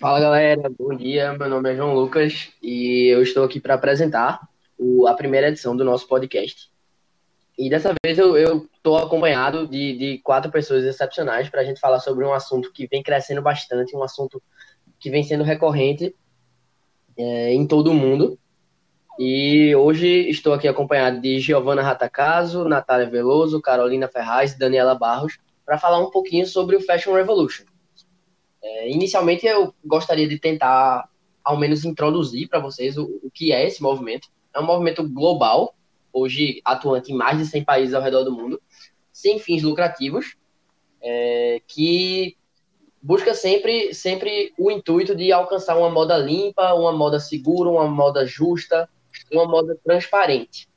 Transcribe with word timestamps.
Fala 0.00 0.18
galera, 0.18 0.70
bom 0.78 0.96
dia. 0.96 1.34
Meu 1.34 1.46
nome 1.46 1.70
é 1.70 1.76
João 1.76 1.92
Lucas 1.92 2.48
e 2.62 3.08
eu 3.12 3.22
estou 3.22 3.44
aqui 3.44 3.60
para 3.60 3.74
apresentar 3.74 4.40
o- 4.78 5.06
a 5.06 5.12
primeira 5.12 5.48
edição 5.48 5.76
do 5.76 5.84
nosso 5.84 6.08
podcast. 6.08 6.70
E 7.58 7.68
dessa 7.68 7.92
vez 8.02 8.18
eu 8.18 8.66
estou 8.74 8.96
acompanhado 8.96 9.68
de, 9.68 9.98
de 9.98 10.18
quatro 10.24 10.50
pessoas 10.50 10.84
excepcionais 10.84 11.50
para 11.50 11.60
a 11.60 11.64
gente 11.64 11.78
falar 11.78 12.00
sobre 12.00 12.24
um 12.24 12.32
assunto 12.32 12.72
que 12.72 12.86
vem 12.86 13.02
crescendo 13.02 13.42
bastante, 13.42 13.94
um 13.94 14.02
assunto 14.02 14.42
que 14.98 15.10
vem 15.10 15.22
sendo 15.22 15.44
recorrente 15.44 16.16
é, 17.14 17.52
em 17.52 17.66
todo 17.66 17.90
o 17.90 17.94
mundo. 17.94 18.38
E 19.18 19.76
hoje 19.76 20.30
estou 20.30 20.54
aqui 20.54 20.66
acompanhado 20.66 21.20
de 21.20 21.38
Giovanna 21.40 21.82
Ratacaso, 21.82 22.64
Natália 22.64 23.10
Veloso, 23.10 23.60
Carolina 23.60 24.08
Ferraz 24.08 24.52
e 24.54 24.58
Daniela 24.58 24.94
Barros 24.94 25.36
para 25.66 25.76
falar 25.76 25.98
um 25.98 26.10
pouquinho 26.10 26.46
sobre 26.46 26.74
o 26.74 26.80
Fashion 26.80 27.12
Revolution. 27.12 27.64
É, 28.62 28.90
inicialmente, 28.90 29.46
eu 29.46 29.74
gostaria 29.84 30.28
de 30.28 30.38
tentar, 30.38 31.08
ao 31.42 31.56
menos, 31.56 31.84
introduzir 31.84 32.48
para 32.48 32.60
vocês 32.60 32.96
o, 32.96 33.04
o 33.22 33.30
que 33.30 33.52
é 33.52 33.66
esse 33.66 33.82
movimento. 33.82 34.28
É 34.54 34.60
um 34.60 34.66
movimento 34.66 35.08
global, 35.08 35.74
hoje 36.12 36.60
atuante 36.64 37.12
em 37.12 37.16
mais 37.16 37.38
de 37.38 37.46
100 37.46 37.64
países 37.64 37.94
ao 37.94 38.02
redor 38.02 38.24
do 38.24 38.32
mundo, 38.32 38.60
sem 39.12 39.38
fins 39.38 39.62
lucrativos, 39.62 40.36
é, 41.00 41.62
que 41.66 42.36
busca 43.02 43.32
sempre, 43.34 43.94
sempre 43.94 44.52
o 44.58 44.70
intuito 44.70 45.14
de 45.14 45.32
alcançar 45.32 45.76
uma 45.76 45.88
moda 45.88 46.16
limpa, 46.18 46.74
uma 46.74 46.92
moda 46.92 47.18
segura, 47.18 47.70
uma 47.70 47.86
moda 47.86 48.26
justa, 48.26 48.88
uma 49.32 49.46
moda 49.46 49.78
transparente. 49.82 50.68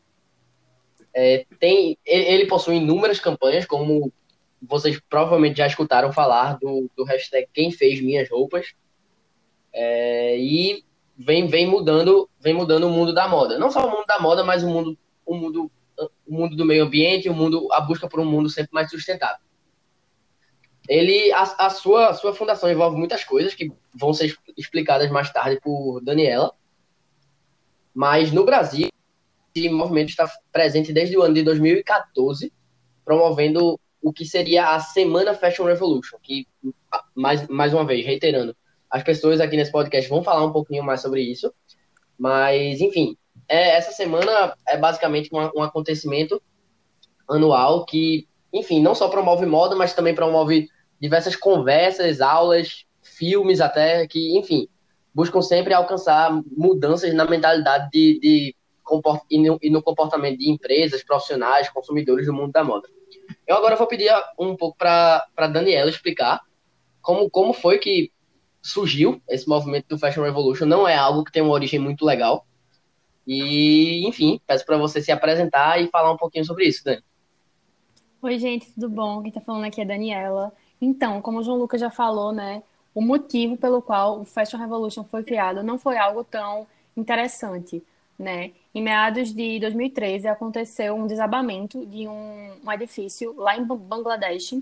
É, 1.13 1.45
tem, 1.59 1.97
ele 2.05 2.47
possui 2.47 2.77
inúmeras 2.77 3.19
campanhas, 3.19 3.65
como 3.65 4.11
vocês 4.67 4.99
provavelmente 5.09 5.57
já 5.57 5.67
escutaram 5.67 6.11
falar 6.11 6.57
do, 6.57 6.89
do 6.95 7.03
hashtag 7.03 7.47
Quem 7.53 7.71
Fez 7.71 8.01
Minhas 8.01 8.29
Roupas. 8.29 8.73
É, 9.73 10.37
e 10.37 10.83
vem, 11.17 11.47
vem 11.47 11.67
mudando 11.67 12.29
vem 12.39 12.53
mudando 12.53 12.85
o 12.85 12.89
mundo 12.89 13.13
da 13.13 13.27
moda. 13.27 13.57
Não 13.57 13.71
só 13.71 13.85
o 13.85 13.91
mundo 13.91 14.05
da 14.05 14.19
moda, 14.19 14.43
mas 14.43 14.63
o 14.63 14.69
mundo, 14.69 14.97
o 15.25 15.35
mundo, 15.35 15.71
o 16.27 16.33
mundo 16.33 16.55
do 16.55 16.65
meio 16.65 16.85
ambiente, 16.85 17.29
o 17.29 17.33
mundo, 17.33 17.67
a 17.71 17.81
busca 17.81 18.07
por 18.07 18.19
um 18.19 18.25
mundo 18.25 18.49
sempre 18.49 18.73
mais 18.73 18.89
sustentável. 18.89 19.43
Ele, 20.87 21.31
a, 21.31 21.41
a 21.41 21.69
sua, 21.69 22.09
a 22.09 22.13
sua 22.13 22.33
fundação 22.33 22.69
envolve 22.69 22.97
muitas 22.97 23.23
coisas 23.23 23.53
que 23.53 23.71
vão 23.93 24.13
ser 24.13 24.37
explicadas 24.57 25.09
mais 25.09 25.31
tarde 25.31 25.59
por 25.61 26.01
Daniela. 26.01 26.53
Mas 27.93 28.31
no 28.31 28.43
Brasil, 28.43 28.89
esse 29.55 29.69
movimento 29.69 30.09
está 30.09 30.29
presente 30.51 30.91
desde 30.91 31.17
o 31.17 31.21
ano 31.21 31.35
de 31.35 31.43
2014, 31.43 32.51
promovendo 33.05 33.79
o 34.03 34.11
que 34.11 34.25
seria 34.25 34.75
a 34.75 34.79
Semana 34.81 35.33
Fashion 35.33 35.63
Revolution, 35.63 36.17
que, 36.21 36.45
mais, 37.15 37.47
mais 37.47 37.73
uma 37.73 37.85
vez, 37.85 38.05
reiterando, 38.05 38.55
as 38.89 39.01
pessoas 39.01 39.39
aqui 39.39 39.55
nesse 39.55 39.71
podcast 39.71 40.09
vão 40.09 40.21
falar 40.21 40.45
um 40.45 40.51
pouquinho 40.51 40.83
mais 40.83 41.01
sobre 41.01 41.21
isso, 41.21 41.51
mas, 42.19 42.81
enfim, 42.81 43.17
é, 43.47 43.75
essa 43.75 43.91
semana 43.91 44.55
é 44.67 44.77
basicamente 44.77 45.29
um, 45.33 45.59
um 45.59 45.63
acontecimento 45.63 46.41
anual 47.27 47.85
que, 47.85 48.27
enfim, 48.51 48.81
não 48.81 48.93
só 48.93 49.07
promove 49.07 49.45
moda, 49.45 49.75
mas 49.75 49.93
também 49.93 50.13
promove 50.13 50.67
diversas 50.99 51.35
conversas, 51.35 52.19
aulas, 52.19 52.85
filmes 53.01 53.61
até, 53.61 54.05
que, 54.05 54.37
enfim, 54.37 54.67
buscam 55.13 55.41
sempre 55.41 55.73
alcançar 55.73 56.41
mudanças 56.55 57.13
na 57.13 57.25
mentalidade 57.25 57.89
de, 57.91 58.19
de 58.19 58.55
e, 59.29 59.39
no, 59.39 59.57
e 59.61 59.69
no 59.69 59.81
comportamento 59.81 60.39
de 60.39 60.49
empresas, 60.49 61.03
profissionais, 61.03 61.69
consumidores 61.69 62.25
do 62.25 62.33
mundo 62.33 62.51
da 62.51 62.63
moda. 62.63 62.87
Eu 63.45 63.57
agora 63.57 63.75
vou 63.75 63.87
pedir 63.87 64.09
um 64.39 64.55
pouco 64.55 64.77
para 64.77 65.47
Daniela 65.51 65.89
explicar 65.89 66.41
como, 67.01 67.29
como 67.29 67.53
foi 67.53 67.77
que 67.77 68.11
surgiu 68.61 69.21
esse 69.29 69.47
movimento 69.47 69.87
do 69.89 69.99
Fashion 69.99 70.23
Revolution. 70.23 70.65
Não 70.65 70.87
é 70.87 70.95
algo 70.95 71.23
que 71.23 71.31
tem 71.31 71.41
uma 71.41 71.53
origem 71.53 71.79
muito 71.79 72.05
legal. 72.05 72.45
E, 73.27 74.07
enfim, 74.07 74.39
peço 74.47 74.65
para 74.65 74.77
você 74.77 75.01
se 75.01 75.11
apresentar 75.11 75.81
e 75.81 75.89
falar 75.89 76.11
um 76.11 76.17
pouquinho 76.17 76.45
sobre 76.45 76.65
isso, 76.65 76.83
Dani. 76.83 77.03
Oi, 78.21 78.39
gente, 78.39 78.71
tudo 78.73 78.89
bom? 78.89 79.21
Quem 79.21 79.29
está 79.29 79.41
falando 79.41 79.65
aqui 79.65 79.81
é 79.81 79.83
a 79.83 79.87
Daniela. 79.87 80.53
Então, 80.79 81.21
como 81.21 81.39
o 81.39 81.43
João 81.43 81.57
Lucas 81.57 81.81
já 81.81 81.89
falou, 81.89 82.31
né, 82.31 82.63
o 82.93 83.01
motivo 83.01 83.57
pelo 83.57 83.81
qual 83.81 84.21
o 84.21 84.25
Fashion 84.25 84.57
Revolution 84.57 85.03
foi 85.03 85.23
criado 85.23 85.63
não 85.63 85.77
foi 85.77 85.97
algo 85.97 86.23
tão 86.23 86.67
interessante, 86.95 87.83
né? 88.17 88.51
Em 88.73 88.81
meados 88.81 89.33
de 89.33 89.59
2013, 89.59 90.27
aconteceu 90.27 90.95
um 90.95 91.07
desabamento 91.07 91.85
de 91.85 92.07
um, 92.07 92.51
um 92.63 92.71
edifício 92.71 93.33
lá 93.35 93.57
em 93.57 93.63
Bangladesh 93.63 94.55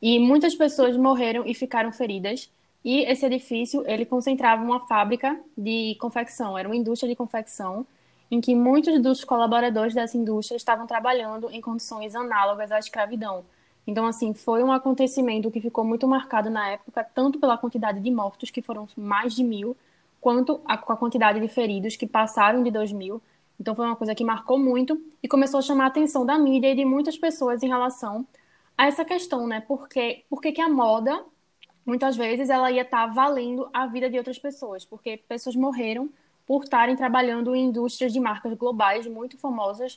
e 0.00 0.18
muitas 0.18 0.54
pessoas 0.54 0.96
morreram 0.96 1.44
e 1.46 1.54
ficaram 1.54 1.92
feridas. 1.92 2.50
E 2.84 3.00
esse 3.00 3.26
edifício, 3.26 3.82
ele 3.86 4.06
concentrava 4.06 4.62
uma 4.62 4.86
fábrica 4.86 5.38
de 5.56 5.96
confecção, 6.00 6.56
era 6.56 6.68
uma 6.68 6.76
indústria 6.76 7.10
de 7.10 7.16
confecção, 7.16 7.86
em 8.30 8.40
que 8.40 8.54
muitos 8.54 9.00
dos 9.00 9.24
colaboradores 9.24 9.94
dessa 9.94 10.16
indústria 10.16 10.56
estavam 10.56 10.86
trabalhando 10.86 11.50
em 11.50 11.60
condições 11.60 12.14
análogas 12.14 12.70
à 12.70 12.78
escravidão. 12.78 13.44
Então, 13.86 14.06
assim, 14.06 14.34
foi 14.34 14.62
um 14.64 14.72
acontecimento 14.72 15.50
que 15.50 15.60
ficou 15.60 15.84
muito 15.84 16.08
marcado 16.08 16.50
na 16.50 16.70
época, 16.70 17.04
tanto 17.14 17.38
pela 17.38 17.56
quantidade 17.56 18.00
de 18.00 18.10
mortos, 18.10 18.50
que 18.50 18.60
foram 18.60 18.88
mais 18.96 19.34
de 19.34 19.44
mil, 19.44 19.76
quanto 20.26 20.60
a, 20.64 20.76
com 20.76 20.92
a 20.92 20.96
quantidade 20.96 21.38
de 21.38 21.46
feridos, 21.46 21.94
que 21.94 22.04
passaram 22.04 22.60
de 22.60 22.68
dois 22.68 22.90
mil. 22.90 23.22
Então 23.60 23.76
foi 23.76 23.86
uma 23.86 23.94
coisa 23.94 24.12
que 24.12 24.24
marcou 24.24 24.58
muito 24.58 25.00
e 25.22 25.28
começou 25.28 25.58
a 25.58 25.62
chamar 25.62 25.84
a 25.84 25.86
atenção 25.86 26.26
da 26.26 26.36
mídia 26.36 26.72
e 26.72 26.74
de 26.74 26.84
muitas 26.84 27.16
pessoas 27.16 27.62
em 27.62 27.68
relação 27.68 28.26
a 28.76 28.88
essa 28.88 29.04
questão, 29.04 29.46
né? 29.46 29.60
Porque, 29.60 30.24
porque 30.28 30.50
que 30.50 30.60
a 30.60 30.68
moda, 30.68 31.24
muitas 31.86 32.16
vezes, 32.16 32.50
ela 32.50 32.72
ia 32.72 32.82
estar 32.82 33.06
tá 33.06 33.12
valendo 33.14 33.68
a 33.72 33.86
vida 33.86 34.10
de 34.10 34.18
outras 34.18 34.36
pessoas, 34.36 34.84
porque 34.84 35.16
pessoas 35.28 35.54
morreram 35.54 36.10
por 36.44 36.64
estarem 36.64 36.96
trabalhando 36.96 37.54
em 37.54 37.66
indústrias 37.66 38.12
de 38.12 38.18
marcas 38.18 38.52
globais 38.54 39.06
muito 39.06 39.38
famosas 39.38 39.96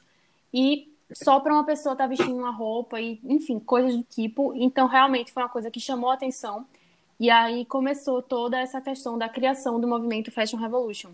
e 0.53 0.94
só 1.11 1.40
para 1.40 1.56
uma 1.56 1.63
pessoa 1.63 1.94
estar 1.94 2.03
tá 2.03 2.07
vestindo 2.07 2.38
uma 2.38 2.51
roupa 2.51 3.01
e, 3.01 3.19
enfim, 3.23 3.57
coisas 3.57 3.97
do 3.97 4.03
tipo. 4.03 4.53
Então, 4.53 4.85
realmente 4.85 5.31
foi 5.31 5.41
uma 5.41 5.50
coisa 5.50 5.72
que 5.72 5.79
chamou 5.79 6.11
a 6.11 6.13
atenção. 6.13 6.67
E 7.19 7.30
aí 7.30 7.66
começou 7.66 8.22
toda 8.22 8.59
essa 8.59 8.80
questão 8.80 9.18
da 9.18 9.28
criação 9.28 9.80
do 9.80 9.88
movimento 9.88 10.31
Fashion 10.31 10.57
Revolution. 10.57 11.12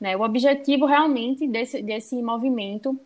Né? 0.00 0.16
O 0.16 0.22
objetivo 0.22 0.86
realmente 0.86 1.46
desse, 1.48 1.82
desse 1.82 2.22
movimento 2.22 2.98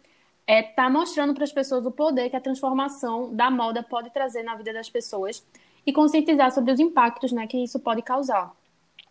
é 0.47 0.61
estar 0.61 0.85
tá 0.85 0.91
mostrando 0.91 1.35
para 1.35 1.45
as 1.45 1.53
pessoas 1.53 1.87
o 1.87 1.91
poder 1.91 2.29
que 2.29 2.37
a 2.37 2.41
transformação 2.41 3.35
da 3.35 3.51
moda 3.51 3.83
pode 3.83 4.11
trazer 4.11 4.43
na 4.43 4.55
vida 4.55 4.73
das 4.73 4.91
pessoas 4.91 5.45
e 5.87 5.93
conscientizar 5.93 6.53
sobre 6.53 6.73
os 6.73 6.81
impactos 6.81 7.33
né, 7.33 7.47
que 7.47 7.57
isso 7.57 7.81
pode 7.81 8.03
causar. 8.03 8.53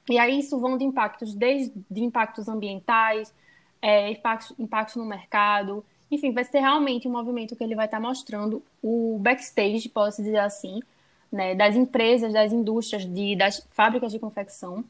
E 0.09 0.19
aí 0.19 0.39
isso 0.39 0.59
vão 0.59 0.77
de 0.77 0.83
impactos 0.83 1.33
desde 1.33 1.73
de 1.89 2.03
impactos 2.03 2.47
ambientais, 2.47 3.33
é, 3.81 4.11
impactos, 4.11 4.53
impactos 4.59 4.95
no 4.95 5.05
mercado, 5.05 5.83
enfim, 6.13 6.31
vai 6.31 6.43
ser 6.43 6.59
realmente 6.59 7.07
um 7.07 7.11
movimento 7.11 7.55
que 7.55 7.63
ele 7.63 7.75
vai 7.75 7.85
estar 7.85 7.97
tá 7.97 8.07
mostrando 8.07 8.61
o 8.83 9.17
backstage, 9.19 9.89
posso 9.89 10.21
dizer 10.21 10.37
assim, 10.37 10.79
né, 11.33 11.55
das 11.55 11.75
empresas, 11.75 12.31
das 12.31 12.53
indústrias, 12.53 13.03
de, 13.05 13.35
das 13.35 13.67
fábricas 13.71 14.11
de 14.11 14.19
confecção, 14.19 14.85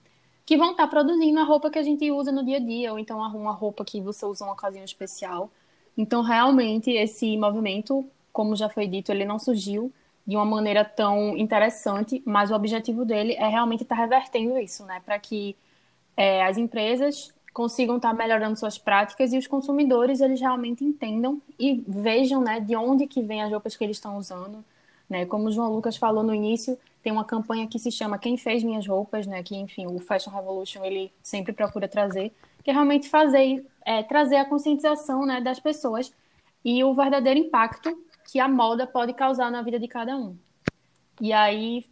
que 0.45 0.57
vão 0.57 0.71
estar 0.71 0.83
tá 0.83 0.89
produzindo 0.89 1.39
a 1.39 1.43
roupa 1.43 1.71
que 1.71 1.79
a 1.79 1.83
gente 1.83 2.11
usa 2.11 2.33
no 2.33 2.43
dia 2.43 2.57
a 2.57 2.59
dia, 2.59 2.91
ou 2.91 2.99
então 2.99 3.17
uma 3.17 3.53
roupa 3.53 3.85
que 3.85 4.01
você 4.01 4.25
usa 4.25 4.43
uma 4.43 4.53
ocasião 4.53 4.83
especial. 4.83 5.49
Então, 5.97 6.21
realmente, 6.21 6.91
esse 6.91 7.37
movimento, 7.37 8.05
como 8.33 8.57
já 8.57 8.67
foi 8.67 8.87
dito, 8.87 9.09
ele 9.09 9.23
não 9.23 9.39
surgiu 9.39 9.89
de 10.27 10.35
uma 10.35 10.43
maneira 10.43 10.83
tão 10.83 11.37
interessante, 11.37 12.21
mas 12.25 12.51
o 12.51 12.55
objetivo 12.55 13.05
dele 13.05 13.33
é 13.33 13.47
realmente 13.47 13.83
estar 13.83 13.95
tá 13.95 14.01
revertendo 14.01 14.57
isso, 14.57 14.85
né? 14.85 15.01
Para 15.05 15.17
que 15.19 15.55
é, 16.17 16.43
as 16.43 16.57
empresas 16.57 17.33
consigam 17.53 17.95
estar 17.97 18.09
tá 18.09 18.13
melhorando 18.15 18.59
suas 18.59 18.77
práticas 18.77 19.31
e 19.31 19.37
os 19.37 19.47
consumidores 19.47 20.19
eles 20.19 20.41
realmente 20.41 20.83
entendam 20.83 21.41
e 21.57 21.81
vejam, 21.87 22.41
né, 22.41 22.59
de 22.59 22.75
onde 22.75 23.07
que 23.07 23.21
vem 23.21 23.43
as 23.43 23.51
roupas 23.51 23.77
que 23.77 23.83
eles 23.83 23.97
estão 23.97 24.17
usando, 24.17 24.63
né? 25.13 25.25
Como 25.27 25.47
o 25.47 25.51
João 25.51 25.71
Lucas 25.71 25.95
falou 25.95 26.23
no 26.23 26.33
início, 26.33 26.77
tem 27.03 27.13
uma 27.13 27.23
campanha 27.23 27.67
que 27.67 27.77
se 27.77 27.91
chama 27.91 28.17
Quem 28.17 28.35
Fez 28.35 28.63
Minhas 28.63 28.87
Roupas, 28.87 29.27
né? 29.27 29.43
Que, 29.43 29.55
enfim, 29.55 29.85
o 29.85 29.99
Fashion 29.99 30.31
Revolution, 30.31 30.83
ele 30.83 31.13
sempre 31.21 31.53
procura 31.53 31.87
trazer, 31.87 32.33
que 32.63 32.71
é 32.71 32.73
realmente 32.73 33.07
fazer, 33.07 33.63
é, 33.85 34.01
trazer 34.01 34.37
a 34.37 34.45
conscientização, 34.45 35.23
né, 35.23 35.39
das 35.39 35.59
pessoas 35.59 36.11
e 36.65 36.83
o 36.83 36.93
verdadeiro 36.95 37.39
impacto 37.39 37.95
que 38.31 38.39
a 38.39 38.47
moda 38.47 38.87
pode 38.87 39.13
causar 39.13 39.51
na 39.51 39.61
vida 39.61 39.79
de 39.79 39.87
cada 39.87 40.17
um. 40.17 40.35
E 41.21 41.31
aí, 41.31 41.85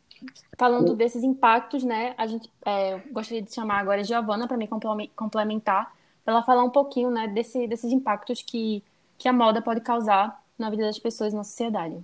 falando 0.58 0.96
desses 0.96 1.24
impactos, 1.24 1.84
né, 1.84 2.16
a 2.18 2.26
gente 2.26 2.50
é, 2.66 2.98
gostaria 3.12 3.44
de 3.44 3.54
chamar 3.54 3.80
agora 3.80 4.02
a 4.02 4.04
Giovana 4.04 4.48
para 4.48 4.58
me 4.58 4.68
complementar, 5.16 5.94
para 6.24 6.34
ela 6.34 6.44
falar 6.44 6.64
um 6.64 6.70
pouquinho, 6.70 7.12
né, 7.12 7.28
desse, 7.28 7.68
desses 7.68 7.92
impactos 7.92 8.42
que, 8.42 8.84
que 9.18 9.28
a 9.28 9.34
moda 9.34 9.62
pode 9.62 9.82
causar 9.82 10.42
na 10.58 10.70
vida 10.70 10.84
das 10.84 10.98
pessoas 10.98 11.34
na 11.34 11.44
sociedade. 11.44 12.02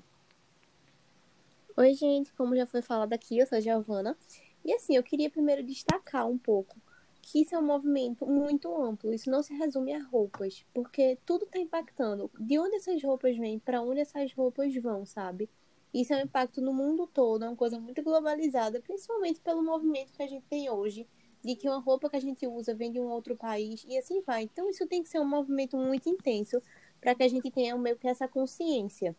Oi, 1.80 1.94
gente, 1.94 2.34
como 2.34 2.56
já 2.56 2.66
foi 2.66 2.82
falado 2.82 3.14
aqui, 3.14 3.38
eu 3.38 3.46
sou 3.46 3.60
a 3.60 3.62
Giovana. 3.62 4.18
E 4.66 4.74
assim, 4.74 4.96
eu 4.96 5.04
queria 5.04 5.30
primeiro 5.30 5.62
destacar 5.62 6.28
um 6.28 6.36
pouco 6.36 6.76
que 7.22 7.42
isso 7.42 7.54
é 7.54 7.60
um 7.60 7.66
movimento 7.68 8.26
muito 8.26 8.76
amplo. 8.76 9.14
Isso 9.14 9.30
não 9.30 9.44
se 9.44 9.54
resume 9.54 9.94
a 9.94 10.02
roupas, 10.02 10.66
porque 10.74 11.20
tudo 11.24 11.46
está 11.46 11.60
impactando. 11.60 12.32
De 12.40 12.58
onde 12.58 12.78
essas 12.78 13.04
roupas 13.04 13.38
vêm, 13.38 13.60
para 13.60 13.80
onde 13.80 14.00
essas 14.00 14.34
roupas 14.34 14.74
vão, 14.78 15.06
sabe? 15.06 15.48
Isso 15.94 16.12
é 16.14 16.18
um 16.18 16.22
impacto 16.22 16.62
no 16.62 16.74
mundo 16.74 17.06
todo, 17.06 17.46
é 17.46 17.48
uma 17.48 17.56
coisa 17.56 17.80
muito 17.80 18.02
globalizada, 18.02 18.82
principalmente 18.82 19.40
pelo 19.40 19.62
movimento 19.62 20.14
que 20.14 20.24
a 20.24 20.28
gente 20.28 20.48
tem 20.50 20.72
hoje 20.72 21.08
de 21.46 21.56
que 21.56 21.70
uma 21.70 21.78
roupa 21.78 22.10
que 22.10 22.16
a 22.16 22.20
gente 22.20 22.48
usa 22.48 22.74
vem 22.74 22.92
de 22.92 23.00
um 23.00 23.08
outro 23.08 23.38
país 23.38 23.86
e 23.88 23.96
assim 24.00 24.20
vai. 24.22 24.42
Então 24.42 24.68
isso 24.68 24.88
tem 24.88 25.04
que 25.04 25.10
ser 25.10 25.20
um 25.20 25.30
movimento 25.30 25.78
muito 25.78 26.10
intenso 26.10 26.60
para 27.00 27.14
que 27.14 27.22
a 27.22 27.28
gente 27.28 27.52
tenha 27.52 27.78
meio 27.78 27.98
que 27.98 28.08
essa 28.08 28.28
consciência. 28.28 29.16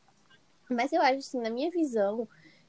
Mas 0.69 0.93
eu 0.93 1.00
acho 1.00 1.19
assim, 1.19 1.40
na 1.40 1.50
minha 1.50 1.70
visão, 1.70 2.28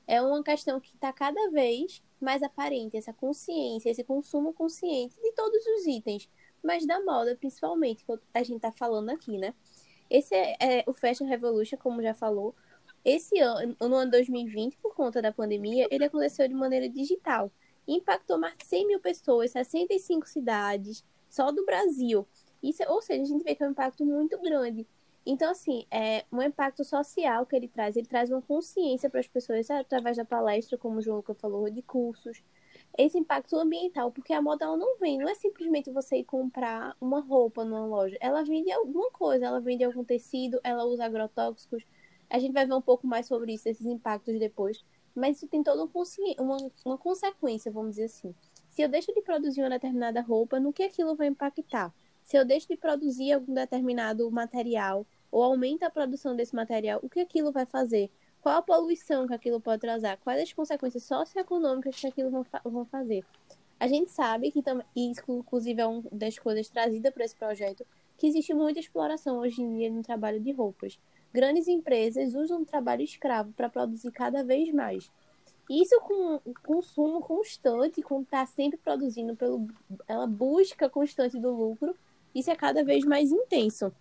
é 0.09 0.19
uma 0.19 0.43
questão 0.43 0.79
que 0.79 0.95
está 0.95 1.13
cada 1.13 1.51
vez 1.51 2.01
mais 2.19 2.41
aparente, 2.41 2.97
essa 2.97 3.13
consciência, 3.13 3.91
esse 3.91 4.03
consumo 4.03 4.51
consciente 4.51 5.15
de 5.21 5.31
todos 5.33 5.63
os 5.67 5.85
itens, 5.85 6.27
mas 6.63 6.85
da 6.85 6.99
moda 7.05 7.35
principalmente, 7.35 8.03
que 8.03 8.19
a 8.33 8.39
gente 8.41 8.55
está 8.55 8.71
falando 8.71 9.11
aqui, 9.11 9.37
né? 9.37 9.53
Esse 10.09 10.33
é, 10.33 10.57
é, 10.59 10.83
o 10.87 10.93
Fashion 10.93 11.27
Revolution, 11.27 11.77
como 11.77 12.01
já 12.01 12.15
falou. 12.15 12.55
Esse 13.05 13.39
ano, 13.39 13.77
no 13.79 13.95
ano 13.95 14.09
2020, 14.09 14.77
por 14.77 14.95
conta 14.95 15.21
da 15.21 15.31
pandemia, 15.31 15.87
ele 15.91 16.05
aconteceu 16.05 16.47
de 16.47 16.55
maneira 16.55 16.89
digital. 16.89 17.51
Impactou 17.87 18.39
mais 18.39 18.57
de 18.57 18.65
100 18.65 18.87
mil 18.87 18.99
pessoas, 18.99 19.51
65 19.51 20.27
cidades, 20.27 21.05
só 21.29 21.51
do 21.51 21.63
Brasil. 21.63 22.27
Isso, 22.63 22.81
ou 22.87 22.99
seja, 22.99 23.21
a 23.21 23.25
gente 23.25 23.43
vê 23.43 23.53
que 23.53 23.63
é 23.63 23.67
um 23.67 23.71
impacto 23.71 24.03
muito 24.03 24.41
grande. 24.41 24.87
Então, 25.31 25.51
assim, 25.51 25.85
é 25.91 26.25
um 26.31 26.41
impacto 26.41 26.83
social 26.83 27.45
que 27.45 27.55
ele 27.55 27.67
traz. 27.67 27.95
Ele 27.95 28.07
traz 28.07 28.31
uma 28.31 28.41
consciência 28.41 29.11
para 29.11 29.19
as 29.19 29.27
pessoas 29.27 29.69
através 29.69 30.17
da 30.17 30.25
palestra, 30.25 30.75
como 30.75 30.97
o 30.97 31.01
João 31.03 31.17
Luca 31.17 31.35
falou, 31.35 31.69
de 31.69 31.83
cursos. 31.83 32.41
Esse 32.97 33.19
impacto 33.19 33.55
ambiental, 33.55 34.11
porque 34.11 34.33
a 34.33 34.41
moda 34.41 34.65
ela 34.65 34.75
não 34.75 34.97
vem, 34.97 35.19
não 35.19 35.29
é 35.29 35.35
simplesmente 35.35 35.91
você 35.91 36.17
ir 36.17 36.23
comprar 36.23 36.97
uma 36.99 37.19
roupa 37.19 37.63
numa 37.63 37.85
loja. 37.85 38.17
Ela 38.19 38.43
vende 38.43 38.71
alguma 38.71 39.11
coisa, 39.11 39.45
ela 39.45 39.61
vende 39.61 39.83
algum 39.83 40.03
tecido, 40.03 40.59
ela 40.63 40.83
usa 40.85 41.05
agrotóxicos. 41.05 41.83
A 42.27 42.39
gente 42.39 42.51
vai 42.51 42.65
ver 42.65 42.73
um 42.73 42.81
pouco 42.81 43.05
mais 43.05 43.27
sobre 43.27 43.53
isso, 43.53 43.69
esses 43.69 43.85
impactos 43.85 44.39
depois. 44.39 44.83
Mas 45.13 45.37
isso 45.37 45.47
tem 45.47 45.61
toda 45.61 45.83
uma, 46.39 46.57
uma 46.83 46.97
consequência, 46.97 47.71
vamos 47.71 47.91
dizer 47.91 48.05
assim. 48.05 48.33
Se 48.67 48.81
eu 48.81 48.89
deixo 48.89 49.13
de 49.13 49.21
produzir 49.21 49.61
uma 49.61 49.69
determinada 49.69 50.21
roupa, 50.21 50.59
no 50.59 50.73
que 50.73 50.81
aquilo 50.81 51.15
vai 51.15 51.27
impactar? 51.27 51.93
Se 52.23 52.35
eu 52.35 52.43
deixo 52.43 52.67
de 52.67 52.77
produzir 52.77 53.31
algum 53.31 53.53
determinado 53.53 54.29
material 54.31 55.05
ou 55.31 55.43
aumenta 55.43 55.87
a 55.87 55.89
produção 55.89 56.35
desse 56.35 56.55
material, 56.55 56.99
o 57.03 57.09
que 57.09 57.19
aquilo 57.19 57.51
vai 57.51 57.65
fazer? 57.65 58.09
Qual 58.41 58.57
a 58.57 58.61
poluição 58.61 59.27
que 59.27 59.33
aquilo 59.33 59.59
pode 59.59 59.81
trazer? 59.81 60.17
Quais 60.17 60.41
as 60.41 60.53
consequências 60.53 61.03
socioeconômicas 61.03 61.99
que 61.99 62.07
aquilo 62.07 62.29
vão, 62.29 62.43
fa 62.43 62.61
vão 62.63 62.85
fazer? 62.85 63.25
A 63.79 63.87
gente 63.87 64.11
sabe 64.11 64.51
que, 64.51 64.61
e 64.95 65.11
isso 65.11 65.23
inclusive 65.29 65.81
é 65.81 65.85
uma 65.85 66.03
das 66.11 66.37
coisas 66.37 66.69
trazidas 66.69 67.13
para 67.13 67.25
esse 67.25 67.35
projeto, 67.35 67.85
que 68.17 68.27
existe 68.27 68.53
muita 68.53 68.79
exploração 68.79 69.39
hoje 69.39 69.61
em 69.61 69.77
dia 69.77 69.89
no 69.89 70.03
trabalho 70.03 70.39
de 70.39 70.51
roupas. 70.51 70.99
Grandes 71.33 71.67
empresas 71.67 72.33
usam 72.33 72.61
o 72.61 72.65
trabalho 72.65 73.03
escravo 73.03 73.53
para 73.53 73.69
produzir 73.69 74.11
cada 74.11 74.43
vez 74.43 74.73
mais. 74.73 75.09
Isso 75.69 75.99
com 76.01 76.41
consumo 76.65 77.21
constante, 77.21 78.01
com 78.01 78.21
estar 78.21 78.41
tá 78.41 78.45
sempre 78.47 78.77
produzindo 78.77 79.35
pelo 79.35 79.67
ela 80.07 80.25
busca 80.25 80.89
constante 80.89 81.39
do 81.39 81.51
lucro, 81.51 81.95
isso 82.33 82.49
é 82.49 82.55
cada 82.55 82.83
vez 82.83 83.05
mais 83.05 83.31
intenso. 83.31 83.93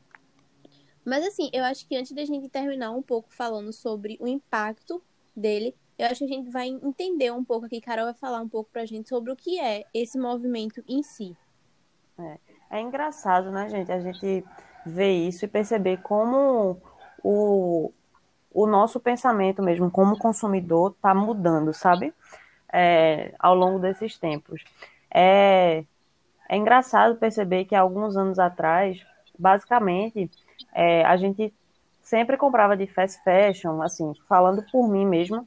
Mas 1.09 1.27
assim, 1.27 1.49
eu 1.55 1.65
acho 1.65 1.89
que 1.89 1.97
antes 1.97 2.13
da 2.13 2.25
gente 2.25 2.49
terminar 2.51 2.91
um 2.91 3.01
pouco 3.01 3.33
falando 3.33 3.73
sobre 3.73 4.19
o 4.21 4.29
impacto 4.29 5.03
dele, 5.35 5.75
eu 5.99 6.07
acho 6.07 6.19
que 6.19 6.25
a 6.25 6.37
gente 6.37 6.51
vai 6.51 6.69
entender 6.69 7.33
um 7.33 7.43
pouco 7.43 7.65
aqui, 7.65 7.81
Carol 7.81 8.05
vai 8.05 8.15
falar 8.15 8.41
um 8.41 8.49
pouco 8.49 8.71
pra 8.71 8.85
gente 8.85 9.09
sobre 9.09 9.33
o 9.33 9.37
que 9.37 9.59
é 9.59 9.85
esse 9.95 10.19
movimento 10.19 10.85
em 10.87 11.03
si. 11.03 11.35
É, 12.19 12.39
é 12.71 12.81
engraçado, 12.81 13.51
né, 13.51 13.71
gente, 13.71 13.91
a 13.91 13.99
gente 14.01 14.45
ver 14.85 15.13
isso 15.13 15.47
e 15.47 15.49
perceber 15.49 16.03
como 16.03 16.79
o, 17.25 17.91
o 18.53 18.67
nosso 18.67 19.01
pensamento 19.01 19.63
mesmo 19.63 19.91
como 19.91 20.19
consumidor 20.19 20.93
está 20.93 21.15
mudando, 21.15 21.73
sabe? 21.73 22.13
É, 22.71 23.35
ao 23.39 23.55
longo 23.55 23.79
desses 23.79 24.19
tempos. 24.19 24.63
É, 25.11 25.85
é 26.51 26.57
engraçado 26.57 27.17
perceber 27.17 27.65
que 27.65 27.75
alguns 27.75 28.15
anos 28.15 28.39
atrás, 28.39 29.03
basicamente, 29.39 30.31
é, 30.75 31.05
a 31.05 31.17
gente 31.17 31.53
sempre 32.03 32.37
comprava 32.37 32.77
de 32.77 32.87
fast 32.87 33.23
fashion, 33.23 33.83
assim, 33.83 34.13
falando 34.29 34.65
por 34.71 34.89
mim 34.89 35.07
mesmo, 35.07 35.47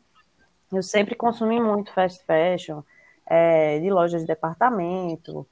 eu 0.71 0.83
sempre 0.83 1.15
consumi 1.15 1.59
muito 1.59 1.93
fast 1.93 2.23
fashion, 2.25 2.81
é, 3.25 3.79
de 3.79 3.89
lojas 3.89 4.21
de 4.21 4.27
departamento, 4.27 5.45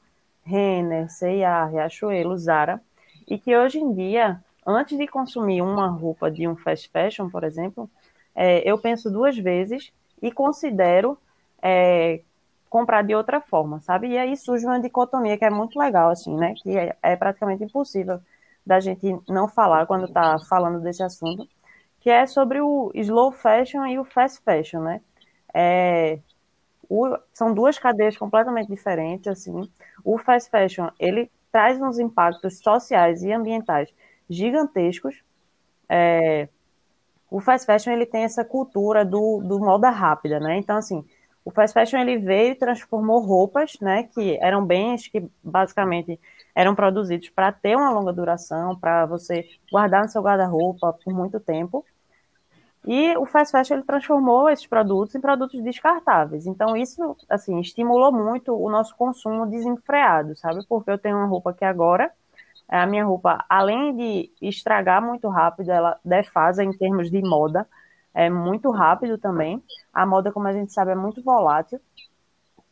Renner, 0.43 1.09
C&A, 1.09 1.65
Riachuelo, 1.65 2.37
Zara, 2.37 2.81
e 3.27 3.37
que 3.37 3.55
hoje 3.55 3.79
em 3.79 3.93
dia, 3.93 4.43
antes 4.65 4.97
de 4.97 5.07
consumir 5.07 5.61
uma 5.61 5.87
roupa 5.87 6.29
de 6.29 6.47
um 6.47 6.55
fast 6.55 6.89
fashion, 6.89 7.29
por 7.29 7.43
exemplo, 7.43 7.89
é, 8.35 8.69
eu 8.69 8.77
penso 8.77 9.09
duas 9.09 9.37
vezes 9.37 9.91
e 10.21 10.31
considero 10.31 11.17
é, 11.61 12.21
comprar 12.69 13.03
de 13.03 13.15
outra 13.15 13.41
forma, 13.41 13.79
sabe? 13.81 14.09
E 14.09 14.17
aí 14.17 14.37
surge 14.37 14.65
uma 14.65 14.79
dicotomia 14.79 15.37
que 15.37 15.45
é 15.45 15.49
muito 15.49 15.77
legal, 15.77 16.09
assim, 16.09 16.35
né? 16.35 16.53
Que 16.55 16.77
é, 16.77 16.95
é 17.01 17.15
praticamente 17.15 17.63
impossível 17.63 18.19
da 18.69 18.79
gente 18.79 19.19
não 19.27 19.47
falar 19.47 19.87
quando 19.87 20.05
está 20.05 20.37
falando 20.47 20.79
desse 20.79 21.01
assunto, 21.01 21.49
que 21.99 22.07
é 22.07 22.27
sobre 22.27 22.61
o 22.61 22.91
slow 22.93 23.31
fashion 23.31 23.83
e 23.87 23.97
o 23.97 24.05
fast 24.05 24.39
fashion, 24.43 24.81
né? 24.83 25.01
É, 25.51 26.19
o, 26.87 27.17
são 27.33 27.51
duas 27.51 27.79
cadeias 27.79 28.15
completamente 28.15 28.67
diferentes, 28.69 29.27
assim. 29.27 29.67
O 30.03 30.19
fast 30.19 30.51
fashion, 30.51 30.87
ele 30.99 31.31
traz 31.51 31.81
uns 31.81 31.97
impactos 31.97 32.59
sociais 32.59 33.23
e 33.23 33.33
ambientais 33.33 33.89
gigantescos. 34.29 35.23
É, 35.89 36.47
o 37.31 37.39
fast 37.39 37.65
fashion, 37.65 37.91
ele 37.91 38.05
tem 38.05 38.23
essa 38.23 38.45
cultura 38.45 39.03
do, 39.03 39.41
do 39.43 39.59
moda 39.59 39.89
rápida, 39.89 40.39
né? 40.39 40.57
Então, 40.57 40.77
assim, 40.77 41.03
o 41.49 41.51
fast 41.51 41.73
fashion 41.73 41.99
ele 41.99 42.19
veio 42.19 42.51
e 42.51 42.55
transformou 42.55 43.19
roupas, 43.21 43.73
né, 43.81 44.03
que 44.03 44.37
eram 44.39 44.63
bens 44.63 45.07
que 45.07 45.27
basicamente 45.43 46.19
eram 46.55 46.75
produzidos 46.75 47.29
para 47.29 47.51
ter 47.51 47.75
uma 47.75 47.89
longa 47.89 48.13
duração, 48.13 48.77
para 48.79 49.07
você 49.07 49.49
guardar 49.71 50.03
no 50.03 50.09
seu 50.09 50.21
guarda-roupa 50.21 50.93
por 51.03 51.11
muito 51.11 51.39
tempo. 51.39 51.83
E 52.85 53.17
o 53.17 53.25
fast 53.25 53.51
fashion 53.51 53.77
ele 53.77 53.83
transformou 53.83 54.47
esses 54.47 54.67
produtos 54.67 55.15
em 55.15 55.19
produtos 55.19 55.61
descartáveis. 55.61 56.45
Então 56.45 56.77
isso, 56.77 57.17
assim, 57.27 57.59
estimulou 57.59 58.11
muito 58.11 58.55
o 58.55 58.69
nosso 58.69 58.95
consumo 58.95 59.47
desenfreado, 59.47 60.35
sabe? 60.35 60.63
Porque 60.67 60.91
eu 60.91 60.97
tenho 60.97 61.17
uma 61.17 61.25
roupa 61.25 61.51
que 61.51 61.65
agora 61.65 62.11
a 62.67 62.85
minha 62.85 63.03
roupa, 63.03 63.43
além 63.49 63.95
de 63.95 64.31
estragar 64.39 65.03
muito 65.03 65.27
rápido, 65.27 65.71
ela 65.71 65.99
defasa 66.05 66.63
em 66.63 66.71
termos 66.71 67.09
de 67.09 67.19
moda 67.21 67.67
é 68.13 68.29
muito 68.29 68.71
rápido 68.71 69.17
também. 69.17 69.61
A 69.93 70.05
moda, 70.05 70.31
como 70.31 70.47
a 70.47 70.53
gente 70.53 70.73
sabe, 70.73 70.91
é 70.91 70.95
muito 70.95 71.21
volátil. 71.21 71.79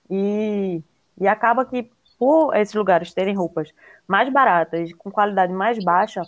E, 0.10 0.82
e 1.20 1.28
acaba 1.28 1.66
que, 1.66 1.90
por 2.18 2.56
esses 2.56 2.74
lugares 2.74 3.14
terem 3.14 3.36
roupas 3.36 3.74
mais 4.08 4.32
baratas, 4.32 4.92
com 4.94 5.12
qualidade 5.12 5.54
mais 5.54 5.84
baixa, 5.84 6.22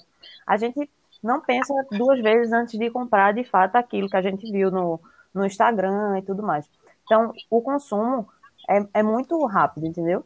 a 0.46 0.58
gente 0.58 0.90
não 1.24 1.42
pensa 1.42 1.74
duas 1.92 2.22
vezes 2.22 2.52
antes 2.54 2.78
de 2.78 2.90
comprar 2.90 3.34
de 3.34 3.44
fato 3.44 3.76
aquilo 3.76 4.10
que 4.10 4.18
a 4.18 4.22
gente 4.22 4.50
viu 4.52 4.72
no, 4.72 5.00
no 5.34 5.46
Instagram 5.46 6.20
e 6.20 6.22
tudo 6.22 6.44
mais. 6.44 6.70
Então, 7.04 7.34
o 7.50 7.62
consumo 7.62 8.28
é, 8.70 8.86
é 8.96 9.04
muito 9.04 9.44
rápido, 9.46 9.88
entendeu? 9.88 10.24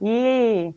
E, 0.00 0.74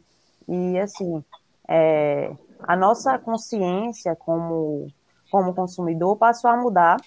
e 0.48 0.80
assim, 0.80 1.24
é, 1.68 2.36
a 2.60 2.76
nossa 2.76 3.18
consciência 3.18 4.16
como, 4.16 4.88
como 5.32 5.54
consumidor 5.54 6.18
passou 6.18 6.50
a 6.50 6.58
mudar 6.58 6.98